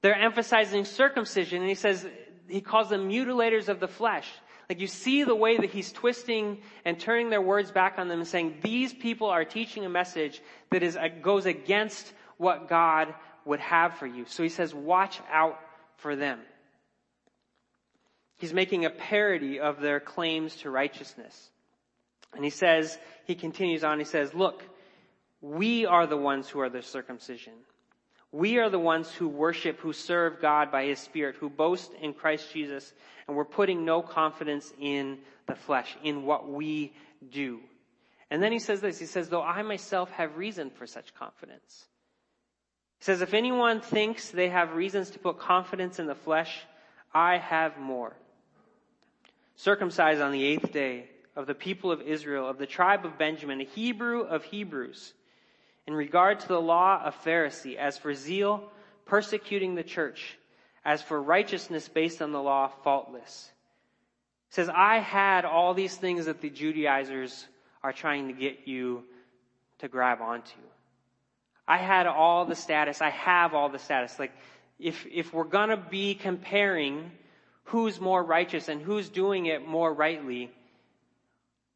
They're 0.00 0.18
emphasizing 0.18 0.84
circumcision 0.84 1.60
and 1.60 1.68
he 1.68 1.74
says, 1.74 2.06
he 2.48 2.60
calls 2.60 2.88
them 2.88 3.08
mutilators 3.08 3.68
of 3.68 3.78
the 3.78 3.88
flesh. 3.88 4.28
Like 4.72 4.80
you 4.80 4.86
see 4.86 5.22
the 5.22 5.34
way 5.34 5.58
that 5.58 5.68
he's 5.68 5.92
twisting 5.92 6.56
and 6.86 6.98
turning 6.98 7.28
their 7.28 7.42
words 7.42 7.70
back 7.70 7.98
on 7.98 8.08
them 8.08 8.20
and 8.20 8.26
saying, 8.26 8.60
these 8.62 8.90
people 8.90 9.28
are 9.28 9.44
teaching 9.44 9.84
a 9.84 9.90
message 9.90 10.40
that 10.70 10.82
is, 10.82 10.96
uh, 10.96 11.08
goes 11.20 11.44
against 11.44 12.10
what 12.38 12.70
God 12.70 13.14
would 13.44 13.60
have 13.60 13.98
for 13.98 14.06
you. 14.06 14.24
So 14.26 14.42
he 14.42 14.48
says, 14.48 14.74
watch 14.74 15.20
out 15.30 15.60
for 15.96 16.16
them. 16.16 16.40
He's 18.38 18.54
making 18.54 18.86
a 18.86 18.90
parody 18.90 19.60
of 19.60 19.78
their 19.78 20.00
claims 20.00 20.56
to 20.62 20.70
righteousness. 20.70 21.50
And 22.34 22.42
he 22.42 22.48
says, 22.48 22.96
he 23.26 23.34
continues 23.34 23.84
on, 23.84 23.98
he 23.98 24.06
says, 24.06 24.32
look, 24.32 24.62
we 25.42 25.84
are 25.84 26.06
the 26.06 26.16
ones 26.16 26.48
who 26.48 26.60
are 26.60 26.70
the 26.70 26.80
circumcision. 26.80 27.52
We 28.32 28.58
are 28.58 28.70
the 28.70 28.78
ones 28.78 29.12
who 29.12 29.28
worship, 29.28 29.78
who 29.80 29.92
serve 29.92 30.40
God 30.40 30.72
by 30.72 30.86
His 30.86 30.98
Spirit, 30.98 31.36
who 31.36 31.50
boast 31.50 31.92
in 32.00 32.14
Christ 32.14 32.50
Jesus, 32.52 32.92
and 33.28 33.36
we're 33.36 33.44
putting 33.44 33.84
no 33.84 34.00
confidence 34.00 34.72
in 34.80 35.18
the 35.46 35.54
flesh, 35.54 35.96
in 36.02 36.24
what 36.24 36.50
we 36.50 36.94
do. 37.30 37.60
And 38.30 38.42
then 38.42 38.50
he 38.50 38.58
says 38.58 38.80
this, 38.80 38.98
he 38.98 39.04
says, 39.04 39.28
though 39.28 39.42
I 39.42 39.60
myself 39.62 40.10
have 40.12 40.38
reason 40.38 40.70
for 40.70 40.86
such 40.86 41.14
confidence. 41.14 41.86
He 42.98 43.04
says, 43.04 43.20
if 43.20 43.34
anyone 43.34 43.82
thinks 43.82 44.30
they 44.30 44.48
have 44.48 44.72
reasons 44.72 45.10
to 45.10 45.18
put 45.18 45.38
confidence 45.38 45.98
in 45.98 46.06
the 46.06 46.14
flesh, 46.14 46.60
I 47.12 47.36
have 47.36 47.78
more. 47.78 48.16
Circumcised 49.56 50.22
on 50.22 50.32
the 50.32 50.42
eighth 50.42 50.72
day 50.72 51.10
of 51.36 51.46
the 51.46 51.54
people 51.54 51.92
of 51.92 52.00
Israel, 52.00 52.48
of 52.48 52.56
the 52.56 52.66
tribe 52.66 53.04
of 53.04 53.18
Benjamin, 53.18 53.60
a 53.60 53.64
Hebrew 53.64 54.22
of 54.22 54.44
Hebrews, 54.44 55.12
in 55.86 55.94
regard 55.94 56.40
to 56.40 56.48
the 56.48 56.60
law 56.60 57.02
of 57.02 57.14
Pharisee, 57.24 57.76
as 57.76 57.98
for 57.98 58.14
zeal, 58.14 58.62
persecuting 59.06 59.74
the 59.74 59.82
church, 59.82 60.36
as 60.84 61.02
for 61.02 61.20
righteousness 61.20 61.88
based 61.88 62.22
on 62.22 62.32
the 62.32 62.42
law, 62.42 62.68
faultless. 62.84 63.50
It 64.50 64.54
says, 64.54 64.68
I 64.68 64.98
had 64.98 65.44
all 65.44 65.74
these 65.74 65.96
things 65.96 66.26
that 66.26 66.40
the 66.40 66.50
Judaizers 66.50 67.46
are 67.82 67.92
trying 67.92 68.28
to 68.28 68.32
get 68.32 68.66
you 68.66 69.02
to 69.78 69.88
grab 69.88 70.20
onto. 70.20 70.60
I 71.66 71.78
had 71.78 72.06
all 72.06 72.44
the 72.44 72.54
status. 72.54 73.00
I 73.00 73.10
have 73.10 73.54
all 73.54 73.68
the 73.68 73.78
status. 73.78 74.18
Like, 74.18 74.32
if, 74.78 75.06
if 75.06 75.32
we're 75.32 75.44
gonna 75.44 75.76
be 75.76 76.14
comparing 76.14 77.10
who's 77.64 78.00
more 78.00 78.22
righteous 78.22 78.68
and 78.68 78.82
who's 78.82 79.08
doing 79.08 79.46
it 79.46 79.66
more 79.66 79.92
rightly, 79.92 80.50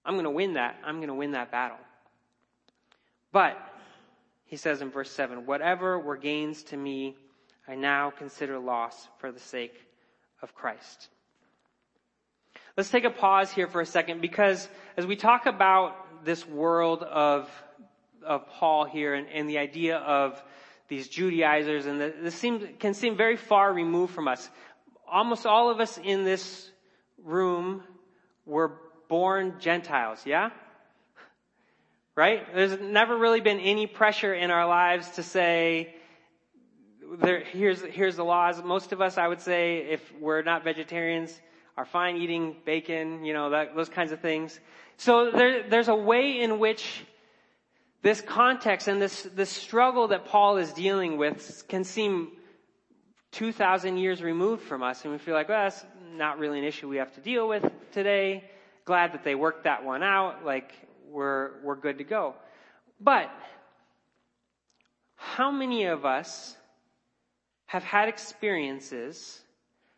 I'm 0.05 0.17
gonna 0.17 0.31
win 0.31 0.55
that. 0.55 0.77
I'm 0.85 1.01
gonna 1.01 1.15
win 1.15 1.33
that 1.33 1.51
battle. 1.51 1.79
But 3.33 3.57
he 4.47 4.57
says 4.57 4.81
in 4.81 4.91
verse 4.91 5.11
7, 5.11 5.47
whatever 5.47 5.99
were 5.99 6.17
gains 6.17 6.63
to 6.65 6.77
me, 6.77 7.17
I 7.69 7.75
now 7.75 8.11
consider 8.11 8.59
loss 8.59 9.09
for 9.19 9.33
the 9.33 9.41
sake 9.41 9.75
of 10.41 10.55
Christ. 10.55 11.09
Let's 12.77 12.91
take 12.91 13.05
a 13.05 13.11
pause 13.11 13.51
here 13.51 13.67
for 13.67 13.81
a 13.81 13.87
second 13.87 14.21
because 14.21 14.69
as 14.97 15.07
we 15.07 15.17
talk 15.17 15.47
about 15.47 16.25
this 16.25 16.47
world 16.47 17.03
of, 17.03 17.51
of 18.25 18.49
Paul 18.51 18.85
here 18.85 19.15
and, 19.15 19.27
and 19.29 19.49
the 19.49 19.59
idea 19.59 19.97
of 19.97 20.41
these 20.89 21.09
Judaizers 21.09 21.87
and 21.87 22.01
the, 22.01 22.15
this 22.23 22.35
seems, 22.35 22.65
can 22.79 22.95
seem 22.95 23.17
very 23.17 23.37
far 23.37 23.73
removed 23.73 24.15
from 24.15 24.29
us. 24.29 24.49
Almost 25.11 25.47
all 25.47 25.71
of 25.71 25.81
us 25.81 25.99
in 25.99 26.25
this 26.25 26.71
room 27.23 27.83
were 28.45 28.73
born 29.09 29.55
Gentiles, 29.59 30.23
yeah? 30.25 30.51
Right? 32.17 32.47
There's 32.55 32.81
never 32.81 33.17
really 33.17 33.41
been 33.41 33.61
any 33.61 33.87
pressure 33.87 34.35
in 34.35 34.51
our 34.51 34.67
lives 34.67 35.11
to 35.11 35.23
say, 35.23 35.95
there, 37.21 37.41
here's, 37.41 37.83
here's 37.83 38.17
the 38.17 38.25
laws. 38.25 38.63
Most 38.65 38.93
of 38.93 39.01
us, 39.01 39.19
I 39.19 39.29
would 39.29 39.41
say, 39.41 39.87
if 39.91 40.01
we're 40.19 40.43
not 40.43 40.65
vegetarians, 40.65 41.39
are 41.77 41.85
fine 41.85 42.17
eating 42.17 42.57
bacon, 42.65 43.25
you 43.25 43.35
know, 43.35 43.51
that, 43.51 43.77
those 43.77 43.91
kinds 43.91 44.13
of 44.13 44.21
things. 44.21 44.59
So 44.97 45.31
there, 45.31 45.69
there's 45.69 45.89
a 45.89 45.95
way 45.95 46.41
in 46.41 46.59
which 46.59 47.05
this 48.03 48.23
context 48.23 48.89
and 48.89 49.01
this, 49.01 49.23
this 49.35 49.51
struggle 49.51 50.09
that 50.09 50.25
Paul 50.25 50.57
is 50.57 50.73
dealing 50.73 51.19
with 51.19 51.65
can 51.69 51.85
seem 51.85 52.33
2,000 53.33 53.99
years 53.99 54.23
removed 54.23 54.63
from 54.63 54.83
us 54.83 55.05
and 55.05 55.13
we 55.13 55.19
feel 55.19 55.35
like, 55.35 55.51
well, 55.51 55.65
that's 55.65 55.85
not 56.15 56.39
really 56.39 56.59
an 56.59 56.65
issue 56.65 56.89
we 56.89 56.97
have 56.97 57.13
to 57.17 57.21
deal 57.21 57.47
with 57.47 57.65
today. 57.93 58.45
glad 58.87 59.13
that 59.13 59.23
they 59.23 59.35
worked 59.35 59.65
that 59.65 59.85
one 59.85 60.03
out. 60.03 60.47
Like, 60.47 60.73
we're, 61.17 61.53
we're 61.63 61.77
good 61.77 61.97
to 61.99 62.05
go. 62.05 62.35
But, 63.01 63.31
how 65.17 65.51
many 65.51 65.85
of 65.85 66.05
us 66.05 66.55
have 67.65 67.83
had 67.83 68.11
experiences, 68.11 69.41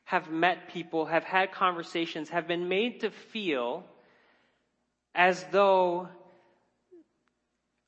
have 0.05 0.31
met 0.31 0.69
people, 0.69 1.07
have 1.07 1.25
had 1.25 1.51
conversations, 1.51 2.29
have 2.29 2.47
been 2.47 2.69
made 2.69 3.01
to 3.01 3.11
feel 3.11 3.85
as 5.13 5.45
though 5.51 6.09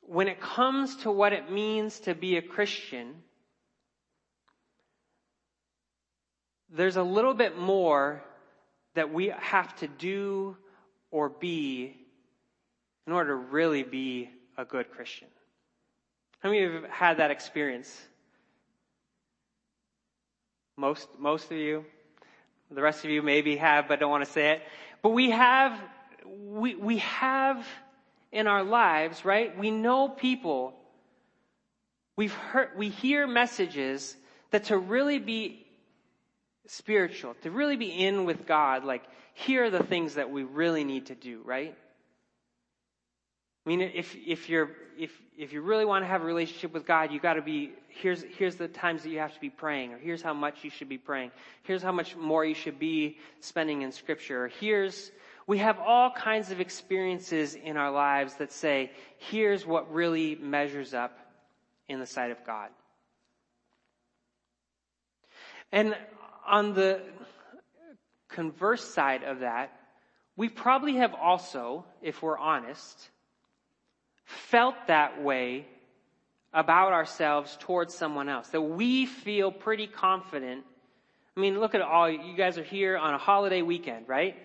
when 0.01 0.27
it 0.27 0.41
comes 0.41 0.97
to 0.97 1.11
what 1.13 1.33
it 1.33 1.53
means 1.53 2.01
to 2.01 2.17
be 2.17 2.37
a 2.37 2.43
Christian, 2.43 3.15
there's 6.69 6.97
a 6.97 7.05
little 7.05 7.35
bit 7.35 7.57
more 7.57 8.25
that 8.95 9.13
we 9.13 9.33
have 9.39 9.75
to 9.77 9.87
do 9.87 10.57
or 11.13 11.29
be 11.29 11.97
in 13.11 13.17
order 13.17 13.31
to 13.31 13.35
really 13.35 13.83
be 13.83 14.31
a 14.57 14.65
good 14.65 14.89
Christian. 14.93 15.27
How 16.39 16.49
many 16.49 16.63
of 16.63 16.71
you 16.71 16.81
have 16.83 16.91
had 16.91 17.17
that 17.17 17.33
experience? 17.33 18.01
Most, 20.77 21.09
most 21.19 21.51
of 21.51 21.57
you. 21.57 21.85
The 22.71 22.81
rest 22.81 23.05
of 23.05 23.11
you 23.11 23.21
maybe 23.21 23.57
have, 23.57 23.89
but 23.89 23.99
don't 23.99 24.13
want 24.13 24.25
to 24.25 24.31
say 24.31 24.53
it. 24.53 24.63
But 25.03 25.09
we 25.09 25.31
have, 25.31 25.77
we, 26.25 26.77
we 26.77 26.99
have 26.99 27.67
in 28.31 28.47
our 28.47 28.63
lives, 28.63 29.25
right? 29.25 29.59
We 29.59 29.73
know 29.73 30.09
people. 30.09 30.75
We've 32.15 32.33
heard, 32.33 32.69
we 32.77 32.91
hear 32.91 33.27
messages 33.27 34.17
that 34.53 34.67
to 34.67 34.79
really 34.79 35.19
be 35.19 35.67
spiritual, 36.69 37.35
to 37.43 37.51
really 37.51 37.77
be 37.77 37.89
in 37.91 38.25
with 38.25 38.47
God, 38.47 38.85
like, 38.85 39.03
here 39.35 39.65
are 39.65 39.71
the 39.71 39.83
things 39.83 40.15
that 40.15 40.31
we 40.31 40.45
really 40.45 40.85
need 40.85 41.07
to 41.07 41.17
do, 41.17 41.41
right? 41.45 41.77
I 43.65 43.69
mean, 43.69 43.83
if, 43.83 44.17
if 44.27 44.49
you're, 44.49 44.71
if, 44.99 45.11
if 45.37 45.53
you 45.53 45.61
really 45.61 45.85
want 45.85 46.03
to 46.03 46.09
have 46.09 46.23
a 46.23 46.25
relationship 46.25 46.73
with 46.73 46.87
God, 46.87 47.13
you 47.13 47.21
gotta 47.21 47.43
be, 47.43 47.73
here's, 47.89 48.25
here's 48.39 48.57
the 48.57 48.69
times 48.69 49.03
that 49.03 49.11
you 49.11 49.19
have 49.19 49.35
to 49.35 49.41
be 49.41 49.51
praying, 49.51 49.93
or 49.93 49.99
here's 49.99 50.23
how 50.23 50.33
much 50.33 50.65
you 50.65 50.71
should 50.71 50.89
be 50.89 50.97
praying. 50.97 51.31
Here's 51.63 51.83
how 51.83 51.93
much 51.93 52.17
more 52.17 52.45
you 52.45 52.55
should 52.55 52.79
be 52.79 53.19
spending 53.41 53.83
in 53.83 53.93
scripture. 53.93 54.45
Or 54.45 54.49
here's, 54.49 55.13
we 55.47 55.59
have 55.59 55.79
all 55.79 56.11
kinds 56.11 56.51
of 56.51 56.61
experiences 56.61 57.55
in 57.55 57.77
our 57.77 57.91
lives 57.91 58.35
that 58.37 58.51
say, 58.51 58.93
here's 59.19 59.67
what 59.67 59.93
really 59.93 60.37
measures 60.37 60.95
up 60.95 61.19
in 61.87 62.01
the 62.01 62.07
sight 62.07 62.31
of 62.31 62.39
God. 62.47 62.71
And 65.71 65.95
on 66.47 66.73
the 66.73 67.03
converse 68.31 68.85
side 68.85 69.23
of 69.23 69.41
that, 69.41 69.73
we 70.37 70.49
probably 70.49 70.97
have 70.97 71.15
also, 71.15 71.85
if 72.01 72.23
we're 72.23 72.39
honest, 72.39 73.11
felt 74.31 74.75
that 74.87 75.23
way 75.23 75.67
about 76.53 76.93
ourselves 76.93 77.57
towards 77.61 77.95
someone 77.95 78.29
else. 78.29 78.49
That 78.49 78.63
we 78.63 79.07
feel 79.07 79.51
pretty 79.51 79.87
confident. 79.87 80.65
I 81.37 81.41
mean, 81.41 81.59
look 81.61 81.75
at 81.75 81.81
all, 81.81 82.09
you 82.09 82.37
guys 82.37 82.59
are 82.59 82.65
here 82.65 82.97
on 82.97 83.15
a 83.15 83.19
holiday 83.19 83.63
weekend, 83.63 84.09
right? 84.09 84.37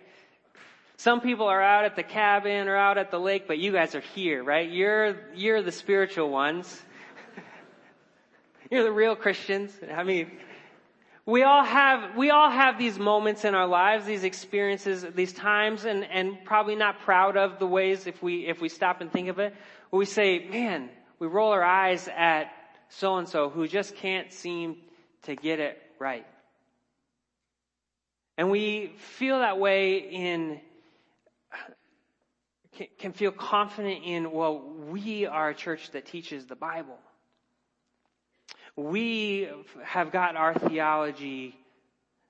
Some 0.98 1.20
people 1.20 1.48
are 1.48 1.62
out 1.62 1.84
at 1.84 1.96
the 1.96 2.04
cabin 2.04 2.68
or 2.68 2.76
out 2.76 2.98
at 2.98 3.12
the 3.12 3.20
lake, 3.20 3.48
but 3.48 3.58
you 3.58 3.72
guys 3.72 3.96
are 3.96 4.02
here, 4.02 4.44
right? 4.44 4.70
You're, 4.70 5.18
you're 5.36 5.62
the 5.62 5.72
spiritual 5.72 6.30
ones. 6.30 6.82
you're 8.72 8.84
the 8.84 8.92
real 8.92 9.16
Christians. 9.16 9.78
I 9.94 10.04
mean, 10.04 10.32
we 11.26 11.42
all 11.42 11.64
have, 11.64 12.16
we 12.16 12.30
all 12.30 12.52
have 12.52 12.78
these 12.78 13.00
moments 13.00 13.46
in 13.46 13.56
our 13.56 13.66
lives, 13.66 14.06
these 14.06 14.24
experiences, 14.24 15.04
these 15.16 15.34
times, 15.34 15.84
and, 15.84 16.06
and 16.06 16.38
probably 16.46 16.76
not 16.76 17.00
proud 17.00 17.36
of 17.36 17.58
the 17.58 17.66
ways 17.66 18.06
if 18.06 18.22
we, 18.22 18.46
if 18.46 18.62
we 18.62 18.70
stop 18.70 19.02
and 19.02 19.12
think 19.12 19.28
of 19.30 19.40
it. 19.40 19.56
Where 19.90 20.00
we 20.00 20.06
say, 20.06 20.48
man, 20.48 20.90
we 21.20 21.28
roll 21.28 21.52
our 21.52 21.64
eyes 21.64 22.08
at 22.16 22.52
so 22.90 23.18
and 23.18 23.28
so 23.28 23.50
who 23.50 23.68
just 23.68 23.96
can't 23.96 24.32
seem 24.32 24.78
to 25.24 25.36
get 25.36 25.60
it 25.60 25.82
right. 26.00 26.26
And 28.38 28.52
we 28.52 28.94
feel 28.98 29.40
that 29.40 29.60
way 29.60 29.98
in, 29.98 30.60
can 33.00 33.14
feel 33.14 33.32
confident 33.32 34.04
in, 34.04 34.32
well, 34.32 34.60
we 34.90 35.26
are 35.26 35.50
a 35.50 35.56
church 35.56 35.92
that 35.92 36.06
teaches 36.06 36.46
the 36.46 36.56
Bible 36.56 36.98
we 38.76 39.50
have 39.84 40.12
got 40.12 40.36
our 40.36 40.54
theology 40.54 41.56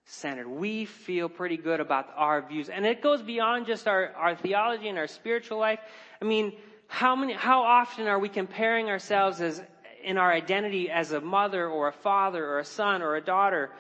centered. 0.06 0.48
We 0.48 0.86
feel 0.86 1.28
pretty 1.28 1.58
good 1.58 1.80
about 1.80 2.08
our 2.16 2.48
views. 2.48 2.70
And 2.70 2.86
it 2.86 3.02
goes 3.02 3.22
beyond 3.24 3.66
just 3.66 3.88
our, 3.88 4.12
our 4.16 4.36
theology 4.36 4.88
and 4.88 4.98
our 4.98 5.08
spiritual 5.08 5.58
life. 5.58 5.80
I 6.22 6.26
mean, 6.26 6.54
how 6.88 7.16
many, 7.16 7.34
how 7.34 7.64
often 7.64 8.08
are 8.08 8.20
we 8.20 8.30
comparing 8.30 8.90
ourselves 8.90 9.42
as, 9.42 9.62
in 10.04 10.18
our 10.18 10.32
identity 10.32 10.90
as 10.90 11.12
a 11.12 11.22
mother 11.22 11.68
or 11.68 11.88
a 11.88 11.94
father 11.94 12.46
or 12.46 12.60
a 12.60 12.66
son 12.66 13.02
or 13.02 13.16
a 13.16 13.22
daughter? 13.22 13.72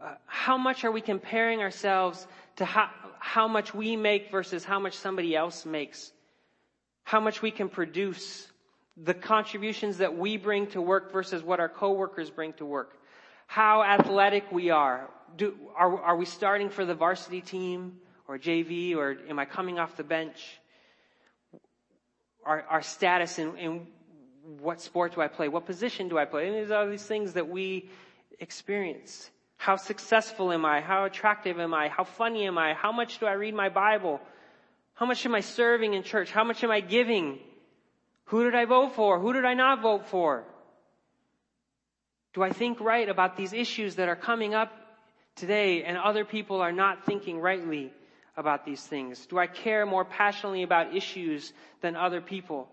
Uh, 0.00 0.14
how 0.26 0.56
much 0.56 0.84
are 0.84 0.90
we 0.90 1.00
comparing 1.00 1.60
ourselves 1.60 2.26
to 2.56 2.64
how, 2.64 2.90
how 3.18 3.48
much 3.48 3.74
we 3.74 3.96
make 3.96 4.30
versus 4.30 4.64
how 4.64 4.78
much 4.78 4.96
somebody 4.96 5.36
else 5.36 5.64
makes? 5.64 6.12
How 7.04 7.20
much 7.20 7.42
we 7.42 7.50
can 7.50 7.68
produce? 7.68 8.50
the 9.04 9.14
contributions 9.14 9.98
that 9.98 10.16
we 10.16 10.36
bring 10.36 10.66
to 10.68 10.80
work 10.80 11.12
versus 11.12 11.42
what 11.42 11.60
our 11.60 11.68
coworkers 11.68 12.30
bring 12.30 12.52
to 12.54 12.66
work. 12.66 12.98
How 13.46 13.82
athletic 13.82 14.50
we 14.52 14.70
are. 14.70 15.08
Do, 15.36 15.54
are, 15.74 16.00
are 16.02 16.16
we 16.16 16.26
starting 16.26 16.68
for 16.68 16.84
the 16.84 16.94
varsity 16.94 17.40
team 17.40 17.98
or 18.28 18.38
JV 18.38 18.96
or 18.96 19.16
am 19.28 19.38
I 19.38 19.44
coming 19.44 19.78
off 19.78 19.96
the 19.96 20.04
bench? 20.04 20.60
Our, 22.44 22.64
our 22.68 22.82
status 22.82 23.38
in, 23.38 23.56
in 23.56 23.86
what 24.60 24.80
sport 24.80 25.14
do 25.14 25.20
I 25.20 25.28
play? 25.28 25.48
What 25.48 25.66
position 25.66 26.08
do 26.08 26.18
I 26.18 26.24
play? 26.24 26.48
And 26.48 26.56
these 26.56 26.70
are 26.70 26.88
these 26.88 27.04
things 27.04 27.34
that 27.34 27.48
we 27.48 27.90
experience. 28.38 29.30
How 29.56 29.76
successful 29.76 30.52
am 30.52 30.64
I? 30.64 30.80
How 30.80 31.04
attractive 31.04 31.60
am 31.60 31.74
I? 31.74 31.88
How 31.88 32.04
funny 32.04 32.46
am 32.46 32.56
I? 32.56 32.74
How 32.74 32.92
much 32.92 33.18
do 33.18 33.26
I 33.26 33.32
read 33.32 33.54
my 33.54 33.68
Bible? 33.68 34.20
How 34.94 35.06
much 35.06 35.24
am 35.26 35.34
I 35.34 35.40
serving 35.40 35.94
in 35.94 36.02
church? 36.02 36.30
How 36.30 36.44
much 36.44 36.64
am 36.64 36.70
I 36.70 36.80
giving? 36.80 37.38
Who 38.26 38.44
did 38.44 38.54
I 38.54 38.64
vote 38.64 38.94
for? 38.94 39.18
Who 39.18 39.32
did 39.32 39.44
I 39.44 39.54
not 39.54 39.82
vote 39.82 40.08
for? 40.08 40.44
Do 42.32 42.42
I 42.42 42.50
think 42.50 42.80
right 42.80 43.08
about 43.08 43.36
these 43.36 43.52
issues 43.52 43.96
that 43.96 44.08
are 44.08 44.16
coming 44.16 44.54
up 44.54 44.72
today 45.36 45.82
and 45.84 45.98
other 45.98 46.24
people 46.24 46.60
are 46.60 46.72
not 46.72 47.04
thinking 47.04 47.40
rightly 47.40 47.92
about 48.40 48.64
these 48.64 48.82
things? 48.82 49.26
Do 49.26 49.38
I 49.38 49.46
care 49.46 49.86
more 49.86 50.04
passionately 50.04 50.64
about 50.64 50.96
issues 50.96 51.52
than 51.80 51.94
other 51.94 52.20
people? 52.20 52.68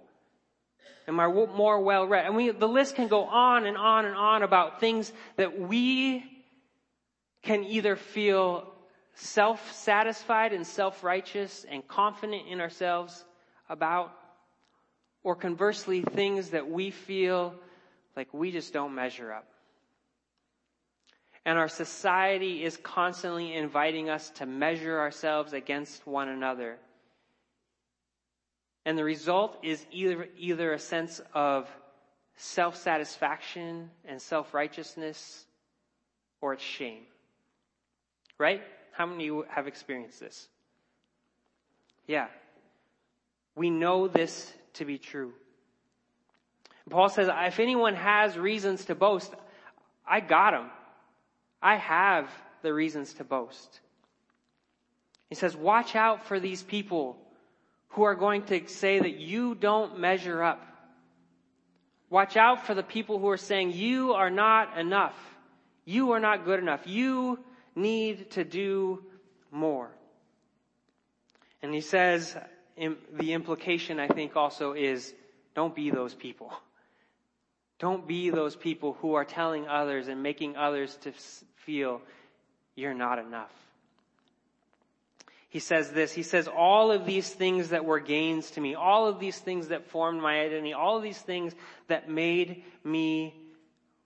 Am 1.08 1.20
I 1.20 1.28
more 1.28 1.80
well 1.80 2.08
read? 2.08 2.26
And 2.26 2.36
we, 2.36 2.50
the 2.50 2.68
list 2.68 2.96
can 2.96 3.08
go 3.08 3.26
on 3.26 3.66
and 3.66 3.78
on 3.78 4.06
and 4.06 4.16
on 4.16 4.42
about 4.42 4.80
things 4.80 5.14
that 5.36 5.60
we 5.60 6.26
can 7.44 7.64
either 7.64 7.96
feel 7.96 8.74
self-satisfied 9.14 10.54
and 10.54 10.66
self-righteous 10.66 11.66
and 11.70 11.88
confident 11.88 12.48
in 12.50 12.60
ourselves 12.60 13.24
about, 13.70 14.12
or 15.24 15.36
conversely, 15.36 16.02
things 16.02 16.50
that 16.50 16.70
we 16.70 16.92
feel 16.92 17.54
like 18.16 18.34
we 18.34 18.52
just 18.52 18.74
don't 18.74 18.94
measure 18.94 19.32
up. 19.32 19.48
And 21.48 21.58
our 21.58 21.70
society 21.70 22.66
is 22.66 22.76
constantly 22.76 23.54
inviting 23.54 24.10
us 24.10 24.32
to 24.32 24.46
measure 24.46 25.00
ourselves 25.00 25.54
against 25.54 26.06
one 26.06 26.28
another. 26.28 26.76
And 28.86 28.98
the 28.98 29.06
result 29.06 29.58
is 29.64 29.86
either, 29.90 30.28
either 30.38 30.74
a 30.74 30.78
sense 30.78 31.22
of 31.34 31.70
self-satisfaction 32.36 33.90
and 34.06 34.22
self-righteousness 34.22 35.46
or 36.42 36.52
it's 36.52 36.64
shame. 36.64 37.04
Right? 38.38 38.62
How 38.92 39.06
many 39.06 39.30
of 39.30 39.36
you 39.36 39.46
have 39.48 39.68
experienced 39.68 40.20
this? 40.20 40.50
Yeah. 42.08 42.28
We 43.56 43.70
know 43.70 44.10
this 44.10 44.54
to 44.74 44.84
be 44.84 44.98
true. 44.98 45.32
Paul 46.90 47.08
says, 47.08 47.30
if 47.32 47.62
anyone 47.62 47.96
has 47.96 48.38
reasons 48.38 48.84
to 48.86 48.96
boast, 48.96 49.34
I 50.06 50.20
got 50.20 50.52
them. 50.52 50.72
I 51.62 51.76
have 51.76 52.30
the 52.62 52.74
reasons 52.74 53.13
to 53.15 53.24
boast. 53.24 53.80
He 55.30 55.36
says, 55.36 55.56
watch 55.56 55.96
out 55.96 56.26
for 56.26 56.39
these 56.39 56.63
people 56.63 57.17
who 57.89 58.04
are 58.04 58.15
going 58.15 58.43
to 58.43 58.67
say 58.67 59.00
that 59.00 59.17
you 59.17 59.56
don't 59.56 60.00
measure 60.00 60.41
up. 60.41 60.63
Watch 62.10 62.38
out 62.38 62.65
for 62.65 62.74
the 62.74 62.84
people 62.84 63.20
who 63.20 63.30
are 63.30 63.38
saying 63.38 63.74
you 63.74 64.13
are 64.13 64.30
not 64.30 64.78
enough. 64.78 65.15
You 65.84 66.12
are 66.12 66.20
not 66.20 66.46
good 66.46 66.60
enough. 66.60 66.82
You 66.86 67.39
need 67.76 68.32
to 68.32 68.43
do 68.43 69.04
more. 69.52 69.89
And 71.62 71.74
he 71.74 71.82
says, 71.82 72.36
the 72.78 73.34
implication, 73.34 74.00
I 74.00 74.08
think, 74.08 74.36
also 74.36 74.74
is 74.74 75.13
don't 75.56 75.76
be 75.76 75.89
those 75.89 76.13
people. 76.13 76.54
Don't 77.80 78.08
be 78.08 78.30
those 78.30 78.56
people 78.56 78.94
who 79.02 79.13
are 79.13 79.26
telling 79.26 79.68
others 79.68 80.08
and 80.08 80.24
making 80.24 80.56
others 80.56 80.96
to 81.02 81.12
feel 81.58 82.02
you're 82.76 82.94
not 82.94 83.20
enough. 83.20 83.52
he 85.50 85.60
says 85.60 85.92
this. 85.92 86.12
He 86.12 86.24
says, 86.24 86.48
all 86.48 86.92
of 86.92 87.06
these 87.06 87.30
things 87.30 87.70
that 87.70 87.86
were 87.86 88.00
gains 88.00 88.52
to 88.52 88.62
me, 88.62 88.76
all 88.76 89.08
of 89.08 89.20
these 89.20 89.38
things 89.40 89.70
that 89.70 89.90
formed 89.90 90.22
my 90.22 90.40
identity, 90.42 90.74
all 90.74 90.98
of 90.98 91.04
these 91.04 91.20
things 91.20 91.54
that 91.88 92.10
made 92.10 92.63
me 92.84 93.34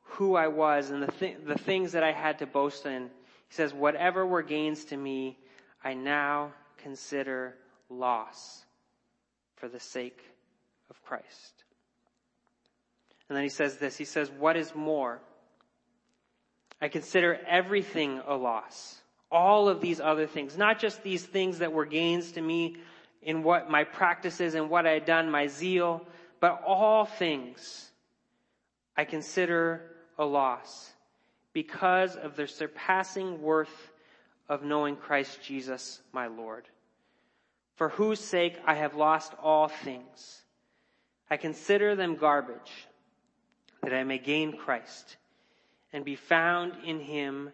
who 0.04 0.36
I 0.36 0.48
was 0.48 0.90
and 0.90 1.04
the, 1.04 1.12
th- 1.12 1.38
the 1.46 1.58
things 1.58 1.94
that 1.94 2.04
I 2.04 2.12
had 2.12 2.40
to 2.40 2.46
boast 2.46 2.86
in. 2.86 3.04
He 3.04 3.56
says, 3.56 3.74
whatever 3.74 4.26
were 4.26 4.44
gains 4.44 4.86
to 4.86 4.98
me, 4.98 5.38
I 5.84 5.94
now 5.94 6.54
consider 6.78 7.56
loss 7.90 8.64
for 9.56 9.68
the 9.68 9.80
sake 9.80 10.22
of 10.90 11.02
Christ. 11.04 11.64
And 13.32 13.38
then 13.38 13.44
he 13.44 13.50
says 13.50 13.78
this, 13.78 13.96
he 13.96 14.04
says, 14.04 14.30
what 14.30 14.58
is 14.58 14.76
more? 14.76 15.22
I 16.82 16.90
consider 16.90 17.40
everything 17.48 18.22
a 18.28 18.36
loss. 18.36 19.00
All 19.32 19.70
of 19.70 19.80
these 19.80 20.02
other 20.02 20.28
things, 20.28 20.58
not 20.58 20.80
just 20.80 21.02
these 21.02 21.26
things 21.26 21.60
that 21.60 21.72
were 21.72 21.86
gains 21.86 22.34
to 22.34 22.42
me 22.42 22.76
in 23.22 23.42
what 23.42 23.72
my 23.72 23.86
practices 23.86 24.54
and 24.54 24.70
what 24.70 24.86
I 24.86 24.92
had 24.92 25.06
done, 25.06 25.32
my 25.32 25.48
zeal, 25.48 26.06
but 26.42 26.62
all 26.68 27.06
things 27.06 27.90
I 28.98 29.06
consider 29.06 29.82
a 30.18 30.26
loss 30.26 30.92
because 31.54 32.18
of 32.18 32.36
the 32.36 32.50
surpassing 32.50 33.42
worth 33.42 33.92
of 34.50 34.62
knowing 34.62 34.98
Christ 34.98 35.40
Jesus 35.42 36.02
my 36.12 36.28
Lord, 36.28 36.68
for 37.78 37.88
whose 37.88 38.20
sake 38.20 38.60
I 38.68 38.74
have 38.74 38.96
lost 38.96 39.32
all 39.42 39.70
things. 39.70 40.42
I 41.30 41.38
consider 41.38 41.96
them 41.96 42.18
garbage 42.18 42.90
that 43.82 43.94
I 43.94 44.04
may 44.04 44.18
gain 44.18 44.58
Christ 44.58 45.18
and 45.94 46.06
be 46.06 46.16
found 46.16 46.74
in 46.86 47.00
him, 47.00 47.52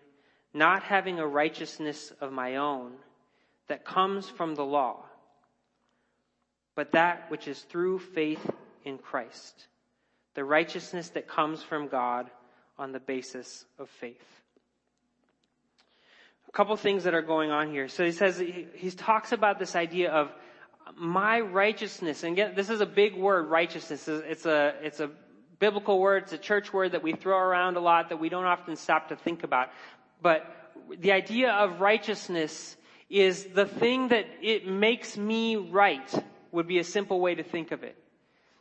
not 0.54 0.84
having 0.84 1.20
a 1.20 1.28
righteousness 1.28 2.12
of 2.22 2.32
my 2.32 2.58
own 2.58 2.94
that 3.68 3.86
comes 3.86 4.30
from 4.30 4.56
the 4.56 4.66
law, 4.66 5.04
but 6.76 6.92
that 6.92 7.30
which 7.30 7.48
is 7.48 7.60
through 7.60 8.00
faith 8.00 8.50
in 8.84 8.98
Christ, 8.98 9.68
the 10.36 10.44
righteousness 10.44 11.10
that 11.10 11.28
comes 11.28 11.64
from 11.64 11.88
God 11.88 12.30
on 12.78 12.92
the 12.92 13.00
basis 13.00 13.66
of 13.80 13.90
faith. 13.90 14.42
A 16.48 16.52
couple 16.52 16.76
things 16.78 17.04
that 17.04 17.14
are 17.14 17.22
going 17.22 17.52
on 17.52 17.72
here. 17.72 17.88
So 17.88 18.06
he 18.06 18.12
says, 18.12 18.38
he, 18.38 18.92
talks 18.92 19.32
about 19.32 19.60
this 19.60 19.76
idea 19.76 20.12
of 20.12 20.32
my 20.96 21.42
righteousness. 21.42 22.24
And 22.24 22.34
again, 22.34 22.54
this 22.56 22.70
is 22.70 22.80
a 22.80 22.86
big 22.86 23.16
word, 23.16 23.50
righteousness. 23.50 24.08
It's 24.08 24.46
a, 24.46 24.74
it's 24.82 25.00
a 25.00 25.10
biblical 25.60 26.00
word. 26.00 26.24
It's 26.24 26.34
a 26.34 26.38
church 26.38 26.72
word 26.74 26.92
that 26.92 27.04
we 27.04 27.14
throw 27.14 27.38
around 27.38 27.78
a 27.78 27.80
lot 27.80 28.10
that 28.10 28.20
we 28.20 28.30
don't 28.30 28.46
often 28.46 28.76
stop 28.76 29.10
to 29.10 29.16
think 29.16 29.44
about. 29.44 29.70
But 30.22 30.46
the 31.00 31.12
idea 31.12 31.52
of 31.52 31.82
righteousness 31.82 32.76
is 33.10 33.46
the 33.46 33.66
thing 33.66 34.10
that 34.10 34.26
it 34.42 34.68
makes 34.68 35.18
me 35.18 35.56
right 35.56 36.26
would 36.52 36.68
be 36.68 36.80
a 36.80 36.84
simple 36.84 37.20
way 37.20 37.36
to 37.36 37.44
think 37.44 37.72
of 37.72 37.84
it. 37.84 37.96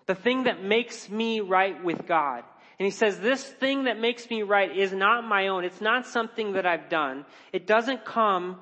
The 0.06 0.14
thing 0.14 0.44
that 0.44 0.62
makes 0.62 1.08
me 1.08 1.40
right 1.40 1.82
with 1.82 2.06
God. 2.06 2.44
And 2.78 2.84
he 2.84 2.90
says, 2.90 3.18
this 3.18 3.42
thing 3.42 3.84
that 3.84 3.98
makes 3.98 4.28
me 4.28 4.42
right 4.42 4.76
is 4.76 4.92
not 4.92 5.24
my 5.24 5.48
own. 5.48 5.64
It's 5.64 5.80
not 5.80 6.06
something 6.06 6.52
that 6.52 6.66
I've 6.66 6.88
done. 6.88 7.24
It 7.52 7.66
doesn't 7.66 8.04
come 8.04 8.60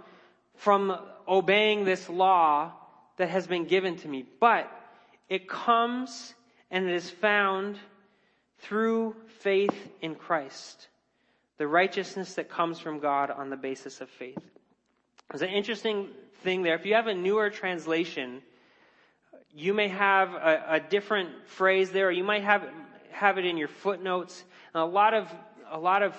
from 0.56 0.96
obeying 1.26 1.84
this 1.84 2.08
law 2.08 2.72
that 3.16 3.28
has 3.28 3.46
been 3.46 3.64
given 3.64 3.96
to 3.96 4.08
me, 4.08 4.24
but 4.40 4.70
it 5.28 5.48
comes 5.48 6.34
and 6.70 6.88
it 6.88 6.94
is 6.94 7.10
found 7.10 7.76
through 8.64 9.14
faith 9.40 9.76
in 10.00 10.14
Christ, 10.14 10.88
the 11.58 11.66
righteousness 11.66 12.34
that 12.34 12.48
comes 12.48 12.78
from 12.78 12.98
God 12.98 13.30
on 13.30 13.50
the 13.50 13.56
basis 13.56 14.00
of 14.00 14.08
faith. 14.08 14.38
There's 15.30 15.42
an 15.42 15.50
interesting 15.50 16.08
thing 16.42 16.62
there. 16.62 16.74
If 16.74 16.86
you 16.86 16.94
have 16.94 17.06
a 17.06 17.14
newer 17.14 17.50
translation, 17.50 18.42
you 19.54 19.74
may 19.74 19.88
have 19.88 20.32
a, 20.34 20.64
a 20.70 20.80
different 20.80 21.30
phrase 21.46 21.90
there, 21.90 22.08
or 22.08 22.10
you 22.10 22.24
might 22.24 22.42
have 22.42 22.66
have 23.12 23.38
it 23.38 23.44
in 23.44 23.56
your 23.56 23.68
footnotes. 23.68 24.42
And 24.72 24.82
a 24.82 24.86
lot 24.86 25.14
of 25.14 25.32
a 25.70 25.78
lot 25.78 26.02
of 26.02 26.14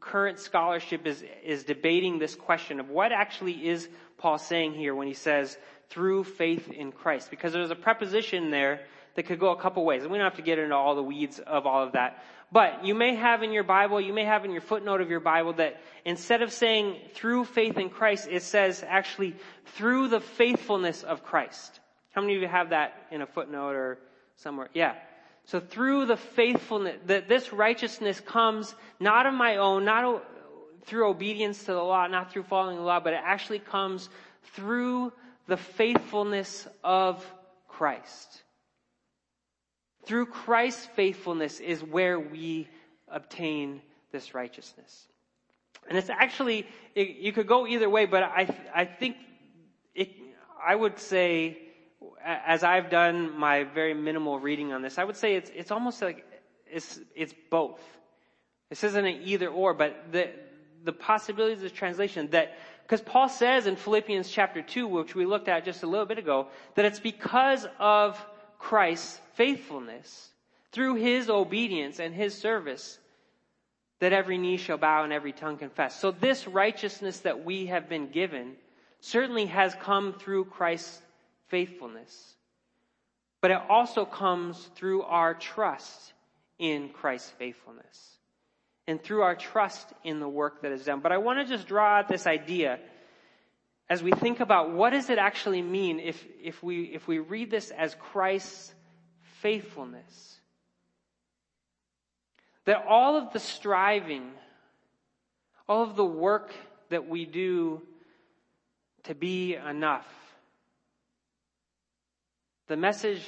current 0.00 0.38
scholarship 0.38 1.06
is 1.06 1.24
is 1.44 1.64
debating 1.64 2.18
this 2.18 2.34
question 2.34 2.80
of 2.80 2.90
what 2.90 3.12
actually 3.12 3.68
is 3.68 3.88
Paul 4.18 4.38
saying 4.38 4.74
here 4.74 4.94
when 4.94 5.06
he 5.06 5.14
says 5.14 5.56
through 5.90 6.24
faith 6.24 6.70
in 6.70 6.90
Christ, 6.90 7.30
because 7.30 7.52
there's 7.52 7.70
a 7.70 7.76
preposition 7.76 8.50
there 8.50 8.80
that 9.14 9.24
could 9.24 9.38
go 9.38 9.50
a 9.50 9.60
couple 9.60 9.84
ways. 9.84 10.02
And 10.02 10.10
we 10.10 10.18
don't 10.18 10.24
have 10.24 10.36
to 10.36 10.42
get 10.42 10.58
into 10.58 10.74
all 10.74 10.94
the 10.94 11.02
weeds 11.02 11.38
of 11.38 11.66
all 11.66 11.82
of 11.84 11.92
that. 11.92 12.22
But 12.50 12.84
you 12.84 12.94
may 12.94 13.14
have 13.14 13.42
in 13.42 13.52
your 13.52 13.64
Bible, 13.64 14.00
you 14.00 14.12
may 14.12 14.24
have 14.24 14.44
in 14.44 14.50
your 14.50 14.60
footnote 14.60 15.00
of 15.00 15.08
your 15.08 15.20
Bible 15.20 15.54
that 15.54 15.80
instead 16.04 16.42
of 16.42 16.52
saying 16.52 16.96
through 17.14 17.46
faith 17.46 17.78
in 17.78 17.88
Christ, 17.88 18.28
it 18.30 18.42
says 18.42 18.84
actually 18.86 19.34
through 19.64 20.08
the 20.08 20.20
faithfulness 20.20 21.02
of 21.02 21.24
Christ. 21.24 21.80
How 22.10 22.20
many 22.20 22.36
of 22.36 22.42
you 22.42 22.48
have 22.48 22.70
that 22.70 22.94
in 23.10 23.22
a 23.22 23.26
footnote 23.26 23.74
or 23.74 23.98
somewhere? 24.36 24.68
Yeah. 24.74 24.94
So 25.46 25.60
through 25.60 26.06
the 26.06 26.16
faithfulness, 26.16 26.98
that 27.06 27.26
this 27.28 27.52
righteousness 27.52 28.20
comes 28.20 28.74
not 29.00 29.24
of 29.26 29.32
my 29.32 29.56
own, 29.56 29.86
not 29.86 30.22
through 30.84 31.08
obedience 31.08 31.60
to 31.64 31.72
the 31.72 31.82
law, 31.82 32.06
not 32.06 32.32
through 32.32 32.44
following 32.44 32.76
the 32.76 32.82
law, 32.82 33.00
but 33.00 33.14
it 33.14 33.20
actually 33.24 33.60
comes 33.60 34.08
through 34.54 35.12
the 35.46 35.56
faithfulness 35.56 36.68
of 36.84 37.24
Christ. 37.68 38.42
Through 40.04 40.26
Christ's 40.26 40.86
faithfulness 40.96 41.60
is 41.60 41.82
where 41.82 42.18
we 42.18 42.68
obtain 43.08 43.80
this 44.10 44.34
righteousness. 44.34 45.06
And 45.88 45.98
it's 45.98 46.10
actually, 46.10 46.66
it, 46.94 47.16
you 47.16 47.32
could 47.32 47.46
go 47.46 47.66
either 47.66 47.88
way, 47.88 48.06
but 48.06 48.22
I, 48.22 48.48
I 48.74 48.84
think 48.84 49.16
it, 49.94 50.10
I 50.64 50.74
would 50.74 50.98
say, 50.98 51.58
as 52.24 52.62
I've 52.62 52.90
done 52.90 53.36
my 53.38 53.64
very 53.64 53.94
minimal 53.94 54.38
reading 54.38 54.72
on 54.72 54.82
this, 54.82 54.98
I 54.98 55.04
would 55.04 55.16
say 55.16 55.34
it's, 55.34 55.50
it's 55.54 55.70
almost 55.70 56.00
like 56.02 56.24
it's, 56.66 57.00
it's 57.14 57.34
both. 57.50 57.80
This 58.70 58.84
isn't 58.84 59.04
an 59.04 59.20
either 59.22 59.48
or, 59.48 59.74
but 59.74 60.12
the, 60.12 60.30
the 60.84 60.92
possibilities 60.92 61.62
of 61.62 61.74
translation 61.74 62.28
that, 62.30 62.56
because 62.82 63.00
Paul 63.00 63.28
says 63.28 63.66
in 63.66 63.76
Philippians 63.76 64.30
chapter 64.30 64.62
2, 64.62 64.86
which 64.86 65.14
we 65.14 65.26
looked 65.26 65.48
at 65.48 65.64
just 65.64 65.82
a 65.82 65.86
little 65.86 66.06
bit 66.06 66.18
ago, 66.18 66.48
that 66.74 66.84
it's 66.84 67.00
because 67.00 67.66
of 67.78 68.24
Christ's 68.62 69.20
faithfulness, 69.34 70.30
through 70.70 70.94
his 70.94 71.28
obedience 71.28 71.98
and 71.98 72.14
his 72.14 72.32
service, 72.32 72.98
that 73.98 74.12
every 74.12 74.38
knee 74.38 74.56
shall 74.56 74.78
bow 74.78 75.02
and 75.02 75.12
every 75.12 75.32
tongue 75.32 75.58
confess. 75.58 75.98
So 75.98 76.12
this 76.12 76.46
righteousness 76.46 77.18
that 77.20 77.44
we 77.44 77.66
have 77.66 77.88
been 77.88 78.08
given 78.08 78.54
certainly 79.00 79.46
has 79.46 79.74
come 79.74 80.14
through 80.14 80.44
Christ's 80.44 81.02
faithfulness. 81.48 82.34
But 83.40 83.50
it 83.50 83.60
also 83.68 84.04
comes 84.04 84.70
through 84.76 85.02
our 85.02 85.34
trust 85.34 86.12
in 86.60 86.90
Christ's 86.90 87.30
faithfulness 87.30 88.16
and 88.86 89.02
through 89.02 89.22
our 89.22 89.34
trust 89.34 89.92
in 90.04 90.20
the 90.20 90.28
work 90.28 90.62
that 90.62 90.70
is 90.70 90.84
done. 90.84 91.00
But 91.00 91.10
I 91.10 91.18
want 91.18 91.40
to 91.40 91.56
just 91.56 91.66
draw 91.66 91.98
out 91.98 92.08
this 92.08 92.28
idea 92.28 92.78
as 93.88 94.02
we 94.02 94.12
think 94.12 94.40
about 94.40 94.72
what 94.72 94.90
does 94.90 95.10
it 95.10 95.18
actually 95.18 95.62
mean 95.62 96.00
if, 96.00 96.24
if, 96.42 96.62
we, 96.62 96.84
if 96.84 97.06
we 97.06 97.18
read 97.18 97.50
this 97.50 97.70
as 97.70 97.94
Christ's 97.94 98.72
faithfulness. 99.40 100.38
That 102.64 102.84
all 102.88 103.16
of 103.16 103.32
the 103.32 103.40
striving, 103.40 104.30
all 105.68 105.82
of 105.82 105.96
the 105.96 106.04
work 106.04 106.52
that 106.90 107.08
we 107.08 107.24
do 107.26 107.82
to 109.04 109.14
be 109.14 109.56
enough, 109.56 110.06
the 112.68 112.76
message 112.76 113.26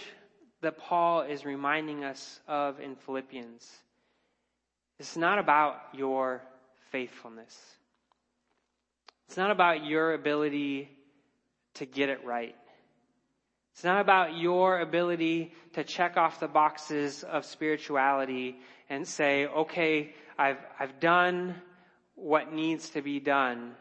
that 0.63 0.79
Paul 0.79 1.23
is 1.23 1.45
reminding 1.45 2.05
us 2.05 2.41
of 2.49 2.81
in 2.81 2.95
Philippians 2.97 3.69
is 4.99 5.17
not 5.17 5.39
about 5.39 5.77
your 5.93 6.41
faithfulness. 6.91 7.59
It's 9.35 9.39
not 9.41 9.51
about 9.51 9.85
your 9.85 10.15
ability 10.15 10.89
to 11.75 11.87
get 11.87 12.09
it 12.09 12.25
right. 12.25 12.55
It's 13.73 13.83
not 13.83 14.01
about 14.01 14.37
your 14.37 14.79
ability 14.79 15.53
to 15.73 15.83
check 15.83 16.17
off 16.17 16.39
the 16.39 16.47
boxes 16.47 17.25
of 17.25 17.45
spirituality 17.45 18.61
and 18.89 19.09
say, 19.09 19.47
okay, 19.47 20.15
I've, 20.39 20.59
I've 20.79 21.01
done 21.01 21.57
what 22.15 22.53
needs 22.53 22.91
to 22.91 23.03
be 23.03 23.19
done 23.19 23.73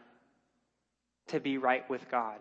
to 1.28 1.38
be 1.38 1.56
right 1.56 1.88
with 1.88 2.10
God. 2.10 2.40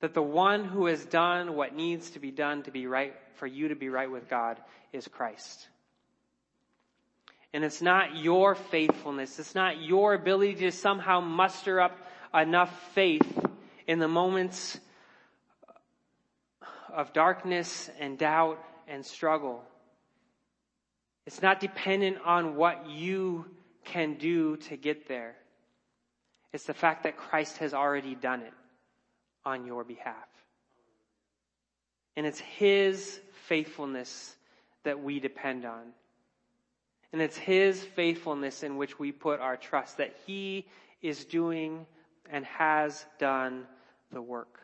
That 0.00 0.12
the 0.12 0.20
one 0.20 0.62
who 0.66 0.84
has 0.84 1.02
done 1.06 1.56
what 1.56 1.74
needs 1.74 2.10
to 2.10 2.18
be 2.18 2.30
done 2.30 2.64
to 2.64 2.70
be 2.70 2.86
right, 2.86 3.14
for 3.36 3.46
you 3.46 3.68
to 3.68 3.76
be 3.76 3.88
right 3.88 4.10
with 4.10 4.28
God 4.28 4.60
is 4.92 5.08
Christ. 5.08 5.68
And 7.54 7.64
it's 7.64 7.82
not 7.82 8.16
your 8.16 8.54
faithfulness. 8.54 9.38
It's 9.38 9.54
not 9.54 9.82
your 9.82 10.14
ability 10.14 10.54
to 10.56 10.72
somehow 10.72 11.20
muster 11.20 11.80
up 11.80 11.98
enough 12.34 12.72
faith 12.94 13.38
in 13.86 13.98
the 13.98 14.08
moments 14.08 14.80
of 16.92 17.12
darkness 17.12 17.90
and 18.00 18.18
doubt 18.18 18.58
and 18.88 19.04
struggle. 19.04 19.62
It's 21.26 21.42
not 21.42 21.60
dependent 21.60 22.18
on 22.24 22.56
what 22.56 22.88
you 22.88 23.46
can 23.84 24.14
do 24.14 24.56
to 24.56 24.76
get 24.76 25.08
there. 25.08 25.34
It's 26.52 26.64
the 26.64 26.74
fact 26.74 27.04
that 27.04 27.16
Christ 27.16 27.58
has 27.58 27.74
already 27.74 28.14
done 28.14 28.40
it 28.40 28.52
on 29.44 29.66
your 29.66 29.84
behalf. 29.84 30.14
And 32.16 32.26
it's 32.26 32.40
His 32.40 33.20
faithfulness 33.46 34.36
that 34.84 35.02
we 35.02 35.20
depend 35.20 35.64
on. 35.64 35.82
And 37.12 37.20
it's 37.20 37.36
His 37.36 37.82
faithfulness 37.82 38.62
in 38.62 38.76
which 38.76 38.98
we 38.98 39.12
put 39.12 39.40
our 39.40 39.56
trust, 39.56 39.98
that 39.98 40.14
He 40.26 40.66
is 41.02 41.24
doing 41.24 41.86
and 42.30 42.44
has 42.46 43.04
done 43.18 43.66
the 44.12 44.22
work. 44.22 44.60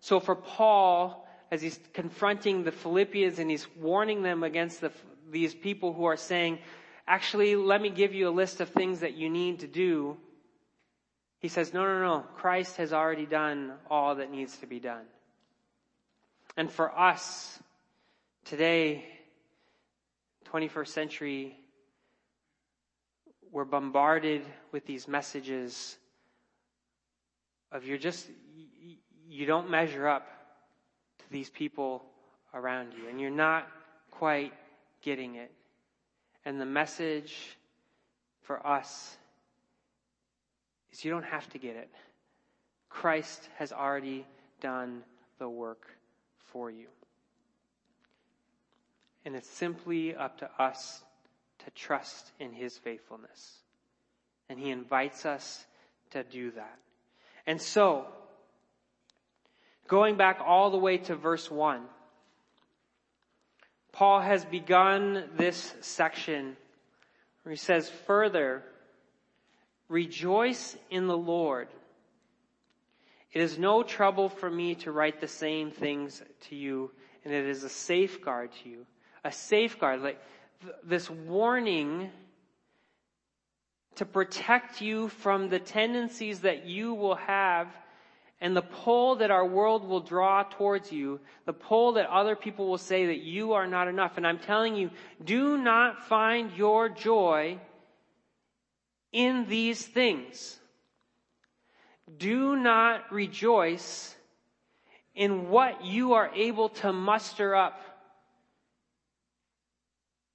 So 0.00 0.18
for 0.18 0.34
Paul, 0.34 1.28
as 1.52 1.60
he's 1.60 1.78
confronting 1.92 2.64
the 2.64 2.72
Philippians 2.72 3.38
and 3.38 3.50
he's 3.50 3.68
warning 3.76 4.22
them 4.22 4.42
against 4.42 4.80
the, 4.80 4.90
these 5.30 5.54
people 5.54 5.92
who 5.92 6.06
are 6.06 6.16
saying, 6.16 6.58
actually, 7.06 7.56
let 7.56 7.80
me 7.80 7.90
give 7.90 8.14
you 8.14 8.28
a 8.28 8.30
list 8.30 8.60
of 8.60 8.70
things 8.70 9.00
that 9.00 9.14
you 9.14 9.28
need 9.28 9.60
to 9.60 9.66
do. 9.66 10.16
He 11.40 11.48
says, 11.48 11.74
no, 11.74 11.84
no, 11.84 12.00
no. 12.00 12.24
Christ 12.36 12.78
has 12.78 12.92
already 12.92 13.26
done 13.26 13.74
all 13.90 14.14
that 14.14 14.30
needs 14.30 14.56
to 14.58 14.66
be 14.66 14.80
done. 14.80 15.04
And 16.56 16.70
for 16.70 16.98
us, 16.98 17.58
today, 18.46 19.04
21st 20.52 20.88
century, 20.88 21.56
we're 23.50 23.64
bombarded 23.64 24.42
with 24.70 24.84
these 24.86 25.08
messages 25.08 25.96
of 27.70 27.86
you're 27.86 27.98
just, 27.98 28.28
you 29.26 29.46
don't 29.46 29.70
measure 29.70 30.06
up 30.06 30.26
to 31.18 31.24
these 31.30 31.48
people 31.48 32.02
around 32.52 32.92
you, 32.92 33.08
and 33.08 33.18
you're 33.18 33.30
not 33.30 33.66
quite 34.10 34.52
getting 35.00 35.36
it. 35.36 35.50
And 36.44 36.60
the 36.60 36.66
message 36.66 37.56
for 38.42 38.66
us 38.66 39.16
is 40.92 41.02
you 41.04 41.10
don't 41.10 41.24
have 41.24 41.48
to 41.50 41.58
get 41.58 41.76
it. 41.76 41.88
Christ 42.90 43.48
has 43.56 43.72
already 43.72 44.26
done 44.60 45.02
the 45.38 45.48
work 45.48 45.86
for 46.52 46.70
you. 46.70 46.88
And 49.24 49.36
it's 49.36 49.48
simply 49.48 50.14
up 50.14 50.38
to 50.38 50.50
us 50.58 51.02
to 51.64 51.70
trust 51.70 52.30
in 52.40 52.52
His 52.52 52.76
faithfulness. 52.78 53.58
And 54.48 54.58
He 54.58 54.70
invites 54.70 55.26
us 55.26 55.64
to 56.10 56.22
do 56.24 56.50
that. 56.52 56.78
And 57.46 57.60
so, 57.60 58.06
going 59.88 60.16
back 60.16 60.40
all 60.44 60.70
the 60.70 60.78
way 60.78 60.98
to 60.98 61.16
verse 61.16 61.50
1, 61.50 61.82
Paul 63.92 64.20
has 64.20 64.44
begun 64.44 65.28
this 65.36 65.74
section 65.80 66.56
where 67.42 67.50
he 67.50 67.58
says, 67.58 67.90
Further, 68.06 68.62
rejoice 69.88 70.76
in 70.90 71.06
the 71.06 71.16
Lord. 71.16 71.68
It 73.32 73.42
is 73.42 73.58
no 73.58 73.82
trouble 73.82 74.28
for 74.28 74.50
me 74.50 74.74
to 74.76 74.92
write 74.92 75.20
the 75.20 75.28
same 75.28 75.70
things 75.70 76.22
to 76.48 76.56
you, 76.56 76.90
and 77.24 77.32
it 77.32 77.46
is 77.46 77.64
a 77.64 77.68
safeguard 77.68 78.50
to 78.62 78.68
you. 78.68 78.86
A 79.24 79.32
safeguard, 79.32 80.02
like 80.02 80.20
th- 80.62 80.74
this 80.84 81.08
warning 81.08 82.10
to 83.96 84.04
protect 84.04 84.80
you 84.80 85.08
from 85.08 85.48
the 85.48 85.58
tendencies 85.58 86.40
that 86.40 86.64
you 86.64 86.94
will 86.94 87.14
have 87.14 87.68
and 88.40 88.56
the 88.56 88.62
pull 88.62 89.16
that 89.16 89.30
our 89.30 89.46
world 89.46 89.86
will 89.86 90.00
draw 90.00 90.42
towards 90.42 90.90
you, 90.90 91.20
the 91.44 91.52
pull 91.52 91.92
that 91.92 92.08
other 92.08 92.34
people 92.34 92.66
will 92.66 92.76
say 92.76 93.06
that 93.06 93.20
you 93.20 93.52
are 93.52 93.68
not 93.68 93.86
enough. 93.86 94.16
And 94.16 94.26
I'm 94.26 94.40
telling 94.40 94.74
you, 94.74 94.90
do 95.24 95.56
not 95.56 96.08
find 96.08 96.50
your 96.56 96.88
joy 96.88 97.60
in 99.12 99.46
these 99.46 99.86
things. 99.86 100.58
Do 102.18 102.56
not 102.56 103.12
rejoice 103.12 104.16
in 105.14 105.48
what 105.48 105.84
you 105.84 106.14
are 106.14 106.30
able 106.34 106.70
to 106.70 106.92
muster 106.92 107.54
up 107.54 107.80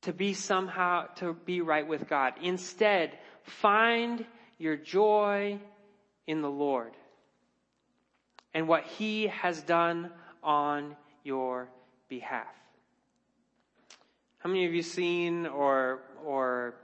to 0.02 0.14
be 0.14 0.34
somehow, 0.34 1.06
to 1.16 1.34
be 1.34 1.62
right 1.62 1.88
with 1.88 2.08
God. 2.08 2.34
Instead, 2.42 3.18
find 3.44 4.26
your 4.58 4.76
joy 4.76 5.60
in 6.26 6.42
the 6.42 6.50
Lord 6.50 6.94
and 8.54 8.68
what 8.68 8.84
He 8.84 9.28
has 9.28 9.62
done 9.62 10.12
on 10.44 10.96
your 11.24 11.70
behalf. 12.10 12.48
How 14.40 14.50
many 14.50 14.66
of 14.66 14.74
you 14.74 14.82
seen 14.82 15.46
or, 15.46 16.00
or 16.24 16.76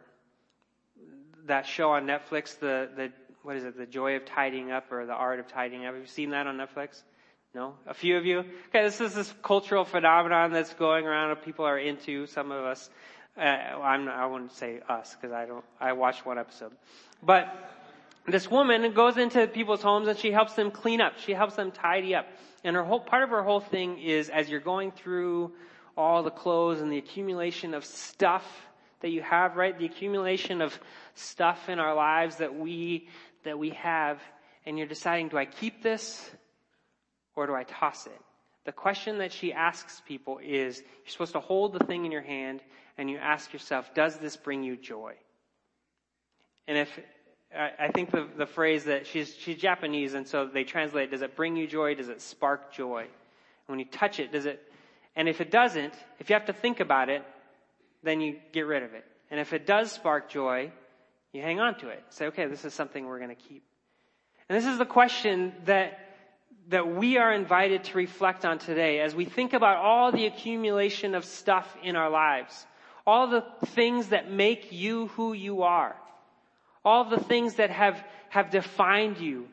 that 1.45 1.65
show 1.65 1.91
on 1.91 2.06
Netflix, 2.06 2.60
the, 2.60 2.89
the, 2.95 3.12
what 3.43 3.56
is 3.56 3.63
it, 3.63 3.78
The 3.78 3.86
Joy 3.86 4.15
of 4.15 4.26
Tidying 4.26 4.71
Up 4.71 4.91
or 4.91 5.06
The 5.06 5.13
Art 5.13 5.39
of 5.39 5.47
Tidying 5.47 5.86
Up? 5.86 5.93
Have 5.93 6.02
you 6.02 6.08
seen 6.08 6.32
that 6.32 6.47
on 6.47 6.58
Netflix? 6.58 7.04
No? 7.54 7.76
A 7.86 7.94
few 7.94 8.18
of 8.18 8.26
you? 8.26 8.39
Okay, 8.39 8.84
this 8.84 9.00
is 9.00 9.13
this 9.13 9.32
cultural 9.44 9.86
phenomenon 9.86 10.52
that's 10.52 10.74
going 10.74 11.06
around 11.06 11.36
people 11.38 11.66
are 11.66 11.78
into, 11.78 12.26
some 12.26 12.52
of 12.52 12.66
us. 12.66 12.89
Uh, 13.38 13.42
I'm, 13.42 14.10
I 14.10 14.26
wouldn't 14.26 14.54
say 14.54 14.80
us 14.89 15.16
because 15.16 15.32
I 15.32 15.46
don't, 15.46 15.63
I 15.80 15.94
watched 15.94 16.26
one 16.26 16.39
episode. 16.39 16.72
But 17.22 17.54
this 18.28 18.50
woman 18.50 18.92
goes 18.94 19.18
into 19.18 19.46
people's 19.46 19.84
homes 19.84 20.08
and 20.08 20.18
she 20.18 20.32
helps 20.32 20.54
them 20.54 20.72
clean 20.72 21.00
up. 21.00 21.20
She 21.20 21.34
helps 21.34 21.56
them 21.56 21.72
tidy 21.72 22.16
up. 22.16 22.26
And 22.63 22.76
her 22.76 22.84
whole, 22.84 23.00
part 23.00 23.22
of 23.22 23.30
her 23.30 23.44
whole 23.44 23.60
thing 23.60 24.00
is 24.00 24.30
as 24.30 24.50
you're 24.50 24.60
going 24.60 24.92
through 24.92 25.52
all 25.96 26.24
the 26.24 26.32
clothes 26.32 26.82
and 26.82 26.92
the 26.92 26.98
accumulation 26.98 27.76
of 27.76 27.86
stuff 27.86 28.46
that 29.02 29.10
you 29.10 29.22
have, 29.22 29.58
right? 29.58 29.78
The 29.78 29.86
accumulation 29.86 30.62
of 30.62 30.78
stuff 31.13 31.70
in 31.70 31.78
our 31.78 31.94
lives 31.94 32.38
that 32.38 32.56
we, 32.56 33.10
that 33.44 33.60
we 33.60 33.72
have, 33.72 34.20
and 34.66 34.78
you're 34.78 34.88
deciding, 34.88 35.28
do 35.28 35.38
I 35.38 35.46
keep 35.46 35.84
this 35.84 36.32
or 37.36 37.48
do 37.48 37.54
I 37.54 37.63
toss 37.63 38.06
it? 38.06 38.22
The 38.65 38.72
question 38.72 39.17
that 39.17 39.34
she 39.34 39.52
asks 39.52 40.02
people 40.08 40.39
is, 40.41 40.80
you're 40.80 41.12
supposed 41.12 41.34
to 41.34 41.39
hold 41.39 41.74
the 41.74 41.84
thing 41.86 42.06
in 42.06 42.12
your 42.12 42.22
hand 42.22 42.62
and 42.98 43.10
you 43.10 43.17
ask 43.17 43.52
yourself, 43.52 43.93
does 43.93 44.17
this 44.17 44.38
bring 44.38 44.63
you 44.63 44.78
joy? 44.78 45.15
And 46.67 46.78
if, 46.78 47.00
I 47.54 47.89
think 47.93 48.12
the, 48.12 48.28
the 48.38 48.46
phrase 48.46 48.86
that 48.86 49.06
she's, 49.06 49.36
she's 49.36 49.58
Japanese 49.58 50.13
and 50.13 50.28
so 50.28 50.46
they 50.46 50.63
translate, 50.63 51.12
does 51.12 51.22
it 51.22 51.36
bring 51.36 51.58
you 51.58 51.67
joy? 51.67 51.96
Does 51.96 52.10
it 52.10 52.22
spark 52.22 52.74
joy? 52.74 53.08
When 53.67 53.80
you 53.80 53.86
touch 53.86 54.19
it, 54.19 54.32
does 54.32 54.46
it, 54.46 54.62
and 55.15 55.28
if 55.30 55.41
it 55.41 55.52
doesn't, 55.52 55.93
if 56.19 56.30
you 56.30 56.36
have 56.36 56.46
to 56.46 56.54
think 56.54 56.80
about 56.80 57.10
it, 57.10 57.24
then 58.02 58.22
you 58.22 58.38
get 58.52 58.62
rid 58.62 58.84
of 58.84 58.93
it. 58.93 59.06
And 59.30 59.39
if 59.39 59.54
it 59.54 59.65
does 59.65 59.91
spark 59.91 60.30
joy, 60.30 60.72
you 61.32 61.41
hang 61.41 61.60
on 61.60 61.78
to 61.80 61.89
it. 61.89 62.04
Say, 62.10 62.28
okay, 62.28 62.48
this 62.48 62.65
is 62.65 62.74
something 62.74 63.06
we're 63.06 63.19
going 63.19 63.36
to 63.36 63.36
keep. 63.36 63.63
And 64.50 64.58
this 64.58 64.65
is 64.65 64.78
the 64.78 64.86
question 64.86 65.54
that, 65.65 66.00
that 66.70 66.96
we 66.96 67.18
are 67.18 67.34
invited 67.34 67.84
to 67.86 67.98
reflect 67.98 68.46
on 68.46 68.58
today 68.58 69.00
as 69.00 69.13
we 69.13 69.26
think 69.26 69.54
about 69.54 69.78
all 69.78 70.12
the 70.12 70.26
accumulation 70.26 71.16
of 71.16 71.26
stuff 71.26 71.76
in 71.84 71.96
our 71.96 72.10
lives. 72.10 72.66
All 73.06 73.28
the 73.28 73.44
things 73.68 74.10
that 74.10 74.32
make 74.32 74.72
you 74.72 75.08
who 75.08 75.34
you 75.34 75.63
are. 75.63 75.96
All 76.86 77.06
the 77.06 77.20
things 77.20 77.56
that 77.56 77.70
have, 77.70 78.02
have 78.30 78.50
defined 78.50 79.20
you 79.20 79.48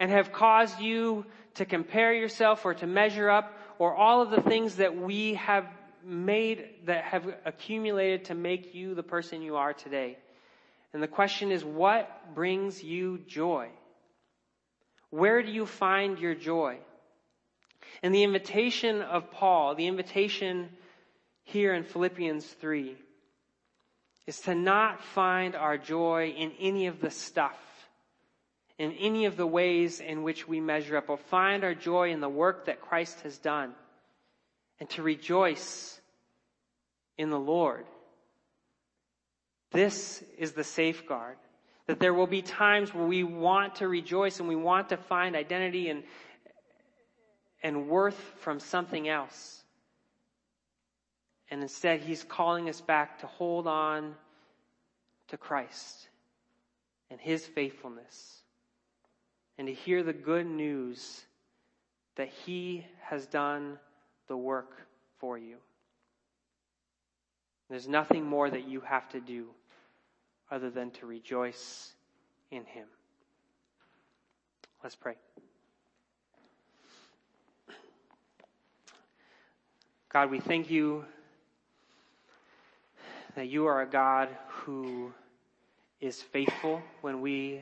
and 0.00 0.10
have 0.10 0.32
caused 0.32 0.80
you 0.80 1.26
to 1.54 1.64
compare 1.64 2.12
yourself 2.12 2.64
or 2.64 2.74
to 2.74 2.86
measure 2.86 3.30
up 3.30 3.52
or 3.78 3.94
all 3.94 4.22
of 4.22 4.30
the 4.30 4.40
things 4.40 4.76
that 4.76 4.96
we 4.96 5.34
have 5.34 5.66
made, 6.04 6.68
that 6.86 7.04
have 7.04 7.26
accumulated 7.44 8.26
to 8.26 8.34
make 8.34 8.74
you 8.74 8.94
the 8.94 9.02
person 9.02 9.42
you 9.42 9.56
are 9.56 9.72
today. 9.72 10.16
And 10.92 11.02
the 11.02 11.08
question 11.08 11.50
is, 11.50 11.64
what 11.64 12.34
brings 12.34 12.82
you 12.82 13.18
joy? 13.26 13.68
Where 15.10 15.42
do 15.42 15.50
you 15.50 15.66
find 15.66 16.18
your 16.18 16.34
joy? 16.34 16.78
And 18.02 18.14
the 18.14 18.24
invitation 18.24 19.02
of 19.02 19.30
Paul, 19.30 19.74
the 19.74 19.86
invitation 19.86 20.70
here 21.44 21.74
in 21.74 21.84
Philippians 21.84 22.44
3, 22.44 22.96
is 24.26 24.40
to 24.40 24.54
not 24.54 25.02
find 25.02 25.54
our 25.54 25.78
joy 25.78 26.34
in 26.36 26.52
any 26.58 26.86
of 26.86 27.00
the 27.00 27.10
stuff, 27.10 27.58
in 28.78 28.92
any 28.92 29.24
of 29.26 29.36
the 29.36 29.46
ways 29.46 30.00
in 30.00 30.22
which 30.22 30.48
we 30.48 30.60
measure 30.60 30.96
up, 30.96 31.06
but 31.06 31.20
find 31.20 31.64
our 31.64 31.74
joy 31.74 32.10
in 32.10 32.20
the 32.20 32.28
work 32.28 32.66
that 32.66 32.80
Christ 32.80 33.20
has 33.20 33.38
done, 33.38 33.72
and 34.80 34.90
to 34.90 35.02
rejoice 35.02 36.00
in 37.16 37.30
the 37.30 37.38
Lord. 37.38 37.86
This 39.70 40.22
is 40.36 40.52
the 40.52 40.64
safeguard. 40.64 41.36
That 41.86 42.00
there 42.00 42.14
will 42.14 42.26
be 42.26 42.42
times 42.42 42.92
where 42.92 43.06
we 43.06 43.22
want 43.22 43.76
to 43.76 43.88
rejoice 43.88 44.40
and 44.40 44.48
we 44.48 44.56
want 44.56 44.88
to 44.88 44.96
find 44.96 45.36
identity 45.36 45.88
and, 45.88 46.02
and 47.62 47.88
worth 47.88 48.18
from 48.40 48.58
something 48.58 49.08
else. 49.08 49.62
And 51.50 51.62
instead, 51.62 52.00
He's 52.00 52.24
calling 52.24 52.68
us 52.68 52.80
back 52.80 53.20
to 53.20 53.26
hold 53.26 53.66
on 53.66 54.14
to 55.28 55.36
Christ 55.36 56.08
and 57.10 57.20
His 57.20 57.46
faithfulness 57.46 58.42
and 59.58 59.68
to 59.68 59.74
hear 59.74 60.02
the 60.02 60.12
good 60.12 60.46
news 60.46 61.24
that 62.16 62.28
He 62.28 62.84
has 63.00 63.26
done 63.26 63.78
the 64.26 64.36
work 64.36 64.86
for 65.18 65.38
you. 65.38 65.56
There's 67.68 67.88
nothing 67.88 68.24
more 68.24 68.48
that 68.48 68.68
you 68.68 68.80
have 68.80 69.08
to 69.10 69.20
do 69.20 69.46
other 70.50 70.70
than 70.70 70.90
to 70.92 71.06
rejoice 71.06 71.92
in 72.50 72.64
Him. 72.64 72.86
Let's 74.82 74.96
pray. 74.96 75.14
God, 80.08 80.30
we 80.30 80.40
thank 80.40 80.70
you 80.70 81.04
that 83.34 83.48
you 83.48 83.66
are 83.66 83.82
a 83.82 83.86
God 83.86 84.28
who 84.48 85.12
is 86.00 86.22
faithful 86.22 86.80
when 87.02 87.20
we 87.20 87.60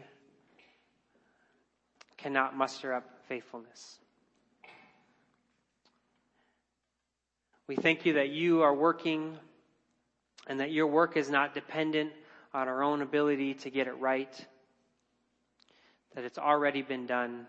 cannot 2.16 2.56
muster 2.56 2.92
up 2.92 3.04
faithfulness. 3.28 3.98
We 7.66 7.76
thank 7.76 8.04
you 8.04 8.12
that 8.14 8.28
you 8.28 8.62
are 8.62 8.74
working 8.74 9.38
and 10.46 10.60
that 10.60 10.70
your 10.70 10.86
work 10.86 11.16
is 11.16 11.30
not 11.30 11.54
dependent 11.54 12.12
on 12.54 12.68
our 12.68 12.82
own 12.82 13.02
ability 13.02 13.54
to 13.54 13.70
get 13.70 13.88
it 13.88 13.98
right, 13.98 14.46
that 16.14 16.24
it's 16.24 16.38
already 16.38 16.80
been 16.80 17.06
done 17.06 17.46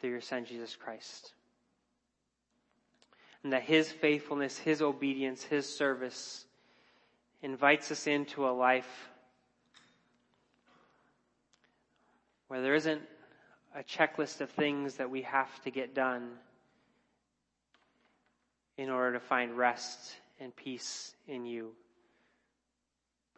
through 0.00 0.10
your 0.10 0.20
Son, 0.20 0.44
Jesus 0.44 0.76
Christ 0.76 1.32
and 3.42 3.52
that 3.52 3.62
His 3.62 3.90
faithfulness, 3.90 4.58
His 4.58 4.82
obedience, 4.82 5.42
His 5.42 5.66
service 5.66 6.44
invites 7.42 7.90
us 7.90 8.06
into 8.06 8.48
a 8.48 8.50
life 8.50 9.08
where 12.48 12.60
there 12.62 12.74
isn't 12.74 13.02
a 13.74 13.82
checklist 13.82 14.40
of 14.40 14.50
things 14.50 14.96
that 14.96 15.10
we 15.10 15.22
have 15.22 15.62
to 15.62 15.70
get 15.70 15.94
done 15.94 16.30
in 18.76 18.90
order 18.90 19.12
to 19.14 19.20
find 19.20 19.56
rest 19.56 20.16
and 20.40 20.54
peace 20.56 21.14
in 21.26 21.44
you. 21.44 21.72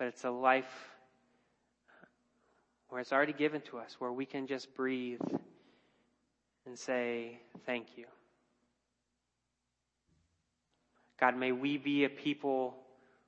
But 0.01 0.09
it's 0.09 0.25
a 0.25 0.31
life 0.31 0.89
where 2.89 3.03
it's 3.03 3.13
already 3.13 3.35
given 3.35 3.61
to 3.71 3.77
us, 3.77 3.97
where 3.99 4.11
we 4.11 4.25
can 4.25 4.47
just 4.47 4.75
breathe 4.75 5.21
and 6.65 6.79
say, 6.79 7.39
Thank 7.67 7.99
you. 7.99 8.07
God, 11.21 11.37
may 11.37 11.53
we 11.53 11.77
be 11.77 12.05
a 12.05 12.09
people 12.09 12.77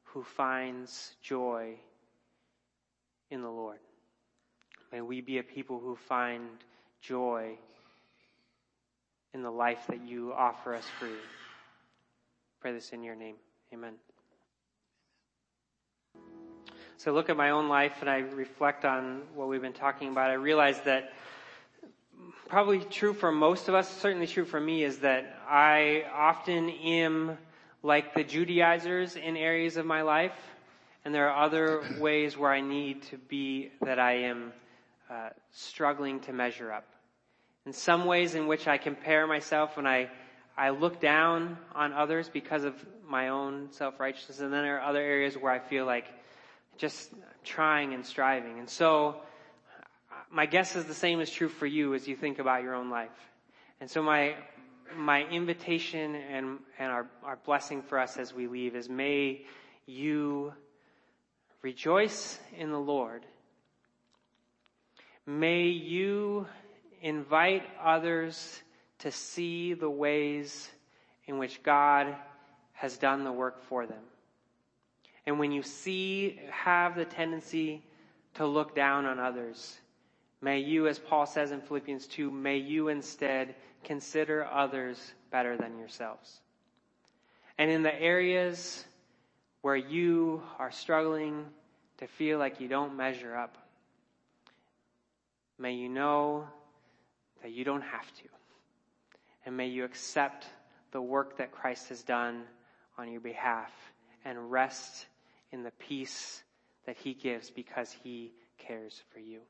who 0.04 0.22
finds 0.22 1.14
joy 1.20 1.74
in 3.30 3.42
the 3.42 3.50
Lord. 3.50 3.78
May 4.90 5.02
we 5.02 5.20
be 5.20 5.36
a 5.36 5.42
people 5.42 5.78
who 5.78 5.94
find 5.94 6.48
joy 7.02 7.58
in 9.34 9.42
the 9.42 9.50
life 9.50 9.84
that 9.90 10.02
you 10.06 10.32
offer 10.32 10.74
us 10.74 10.86
freely. 10.98 11.16
Pray 12.60 12.72
this 12.72 12.92
in 12.94 13.02
your 13.02 13.14
name. 13.14 13.36
Amen. 13.74 13.92
So 17.02 17.10
I 17.10 17.14
look 17.14 17.30
at 17.30 17.36
my 17.36 17.50
own 17.50 17.68
life 17.68 17.96
and 18.00 18.08
I 18.08 18.18
reflect 18.18 18.84
on 18.84 19.22
what 19.34 19.48
we've 19.48 19.60
been 19.60 19.72
talking 19.72 20.10
about. 20.10 20.30
I 20.30 20.34
realize 20.34 20.80
that 20.82 21.12
probably 22.48 22.78
true 22.78 23.12
for 23.12 23.32
most 23.32 23.66
of 23.66 23.74
us, 23.74 23.90
certainly 23.98 24.28
true 24.28 24.44
for 24.44 24.60
me, 24.60 24.84
is 24.84 24.98
that 24.98 25.36
I 25.48 26.04
often 26.14 26.70
am 26.70 27.38
like 27.82 28.14
the 28.14 28.22
Judaizers 28.22 29.16
in 29.16 29.36
areas 29.36 29.76
of 29.76 29.84
my 29.84 30.02
life, 30.02 30.36
and 31.04 31.12
there 31.12 31.28
are 31.28 31.44
other 31.44 31.82
ways 31.98 32.38
where 32.38 32.52
I 32.52 32.60
need 32.60 33.02
to 33.10 33.18
be 33.18 33.72
that 33.80 33.98
I 33.98 34.18
am 34.18 34.52
uh, 35.10 35.30
struggling 35.50 36.20
to 36.20 36.32
measure 36.32 36.70
up. 36.70 36.86
In 37.66 37.72
some 37.72 38.04
ways 38.04 38.36
in 38.36 38.46
which 38.46 38.68
I 38.68 38.78
compare 38.78 39.26
myself 39.26 39.76
when 39.76 39.88
I 39.88 40.08
I 40.56 40.70
look 40.70 41.00
down 41.00 41.58
on 41.74 41.94
others 41.94 42.28
because 42.28 42.62
of 42.62 42.76
my 43.08 43.30
own 43.30 43.72
self-righteousness, 43.72 44.38
and 44.38 44.52
then 44.52 44.62
there 44.62 44.76
are 44.78 44.88
other 44.88 45.00
areas 45.00 45.36
where 45.36 45.50
I 45.50 45.58
feel 45.58 45.84
like 45.84 46.04
just 46.78 47.10
trying 47.44 47.94
and 47.94 48.04
striving. 48.04 48.58
And 48.58 48.68
so, 48.68 49.16
my 50.32 50.46
guess 50.46 50.76
is 50.76 50.86
the 50.86 50.94
same 50.94 51.20
is 51.20 51.30
true 51.30 51.48
for 51.48 51.66
you 51.66 51.94
as 51.94 52.08
you 52.08 52.16
think 52.16 52.38
about 52.38 52.62
your 52.62 52.74
own 52.74 52.88
life. 52.88 53.10
And 53.80 53.90
so 53.90 54.02
my, 54.02 54.34
my 54.96 55.24
invitation 55.24 56.14
and, 56.14 56.58
and 56.78 56.90
our, 56.90 57.06
our 57.22 57.36
blessing 57.44 57.82
for 57.82 57.98
us 57.98 58.16
as 58.16 58.32
we 58.32 58.46
leave 58.46 58.74
is 58.74 58.88
may 58.88 59.44
you 59.86 60.54
rejoice 61.60 62.38
in 62.56 62.70
the 62.70 62.78
Lord. 62.78 63.26
May 65.26 65.64
you 65.66 66.46
invite 67.02 67.64
others 67.82 68.62
to 69.00 69.10
see 69.10 69.74
the 69.74 69.90
ways 69.90 70.70
in 71.26 71.38
which 71.38 71.62
God 71.62 72.14
has 72.72 72.96
done 72.96 73.24
the 73.24 73.32
work 73.32 73.62
for 73.64 73.86
them. 73.86 74.02
And 75.26 75.38
when 75.38 75.52
you 75.52 75.62
see, 75.62 76.40
have 76.50 76.96
the 76.96 77.04
tendency 77.04 77.82
to 78.34 78.46
look 78.46 78.74
down 78.74 79.06
on 79.06 79.18
others, 79.18 79.78
may 80.40 80.58
you, 80.58 80.88
as 80.88 80.98
Paul 80.98 81.26
says 81.26 81.52
in 81.52 81.60
Philippians 81.60 82.06
2, 82.06 82.30
may 82.30 82.56
you 82.56 82.88
instead 82.88 83.54
consider 83.84 84.44
others 84.44 85.14
better 85.30 85.56
than 85.56 85.78
yourselves. 85.78 86.40
And 87.58 87.70
in 87.70 87.82
the 87.82 87.94
areas 87.94 88.84
where 89.60 89.76
you 89.76 90.42
are 90.58 90.72
struggling 90.72 91.44
to 91.98 92.06
feel 92.06 92.38
like 92.38 92.60
you 92.60 92.68
don't 92.68 92.96
measure 92.96 93.36
up, 93.36 93.56
may 95.58 95.74
you 95.74 95.88
know 95.88 96.46
that 97.42 97.52
you 97.52 97.64
don't 97.64 97.82
have 97.82 98.06
to. 98.14 98.28
And 99.46 99.56
may 99.56 99.68
you 99.68 99.84
accept 99.84 100.46
the 100.92 101.02
work 101.02 101.38
that 101.38 101.52
Christ 101.52 101.88
has 101.88 102.02
done 102.02 102.42
on 102.98 103.10
your 103.10 103.20
behalf 103.20 103.70
and 104.24 104.50
rest 104.50 105.06
in 105.52 105.62
the 105.62 105.70
peace 105.72 106.42
that 106.86 106.96
he 106.96 107.14
gives 107.14 107.50
because 107.50 107.94
he 108.02 108.32
cares 108.58 109.02
for 109.12 109.20
you. 109.20 109.40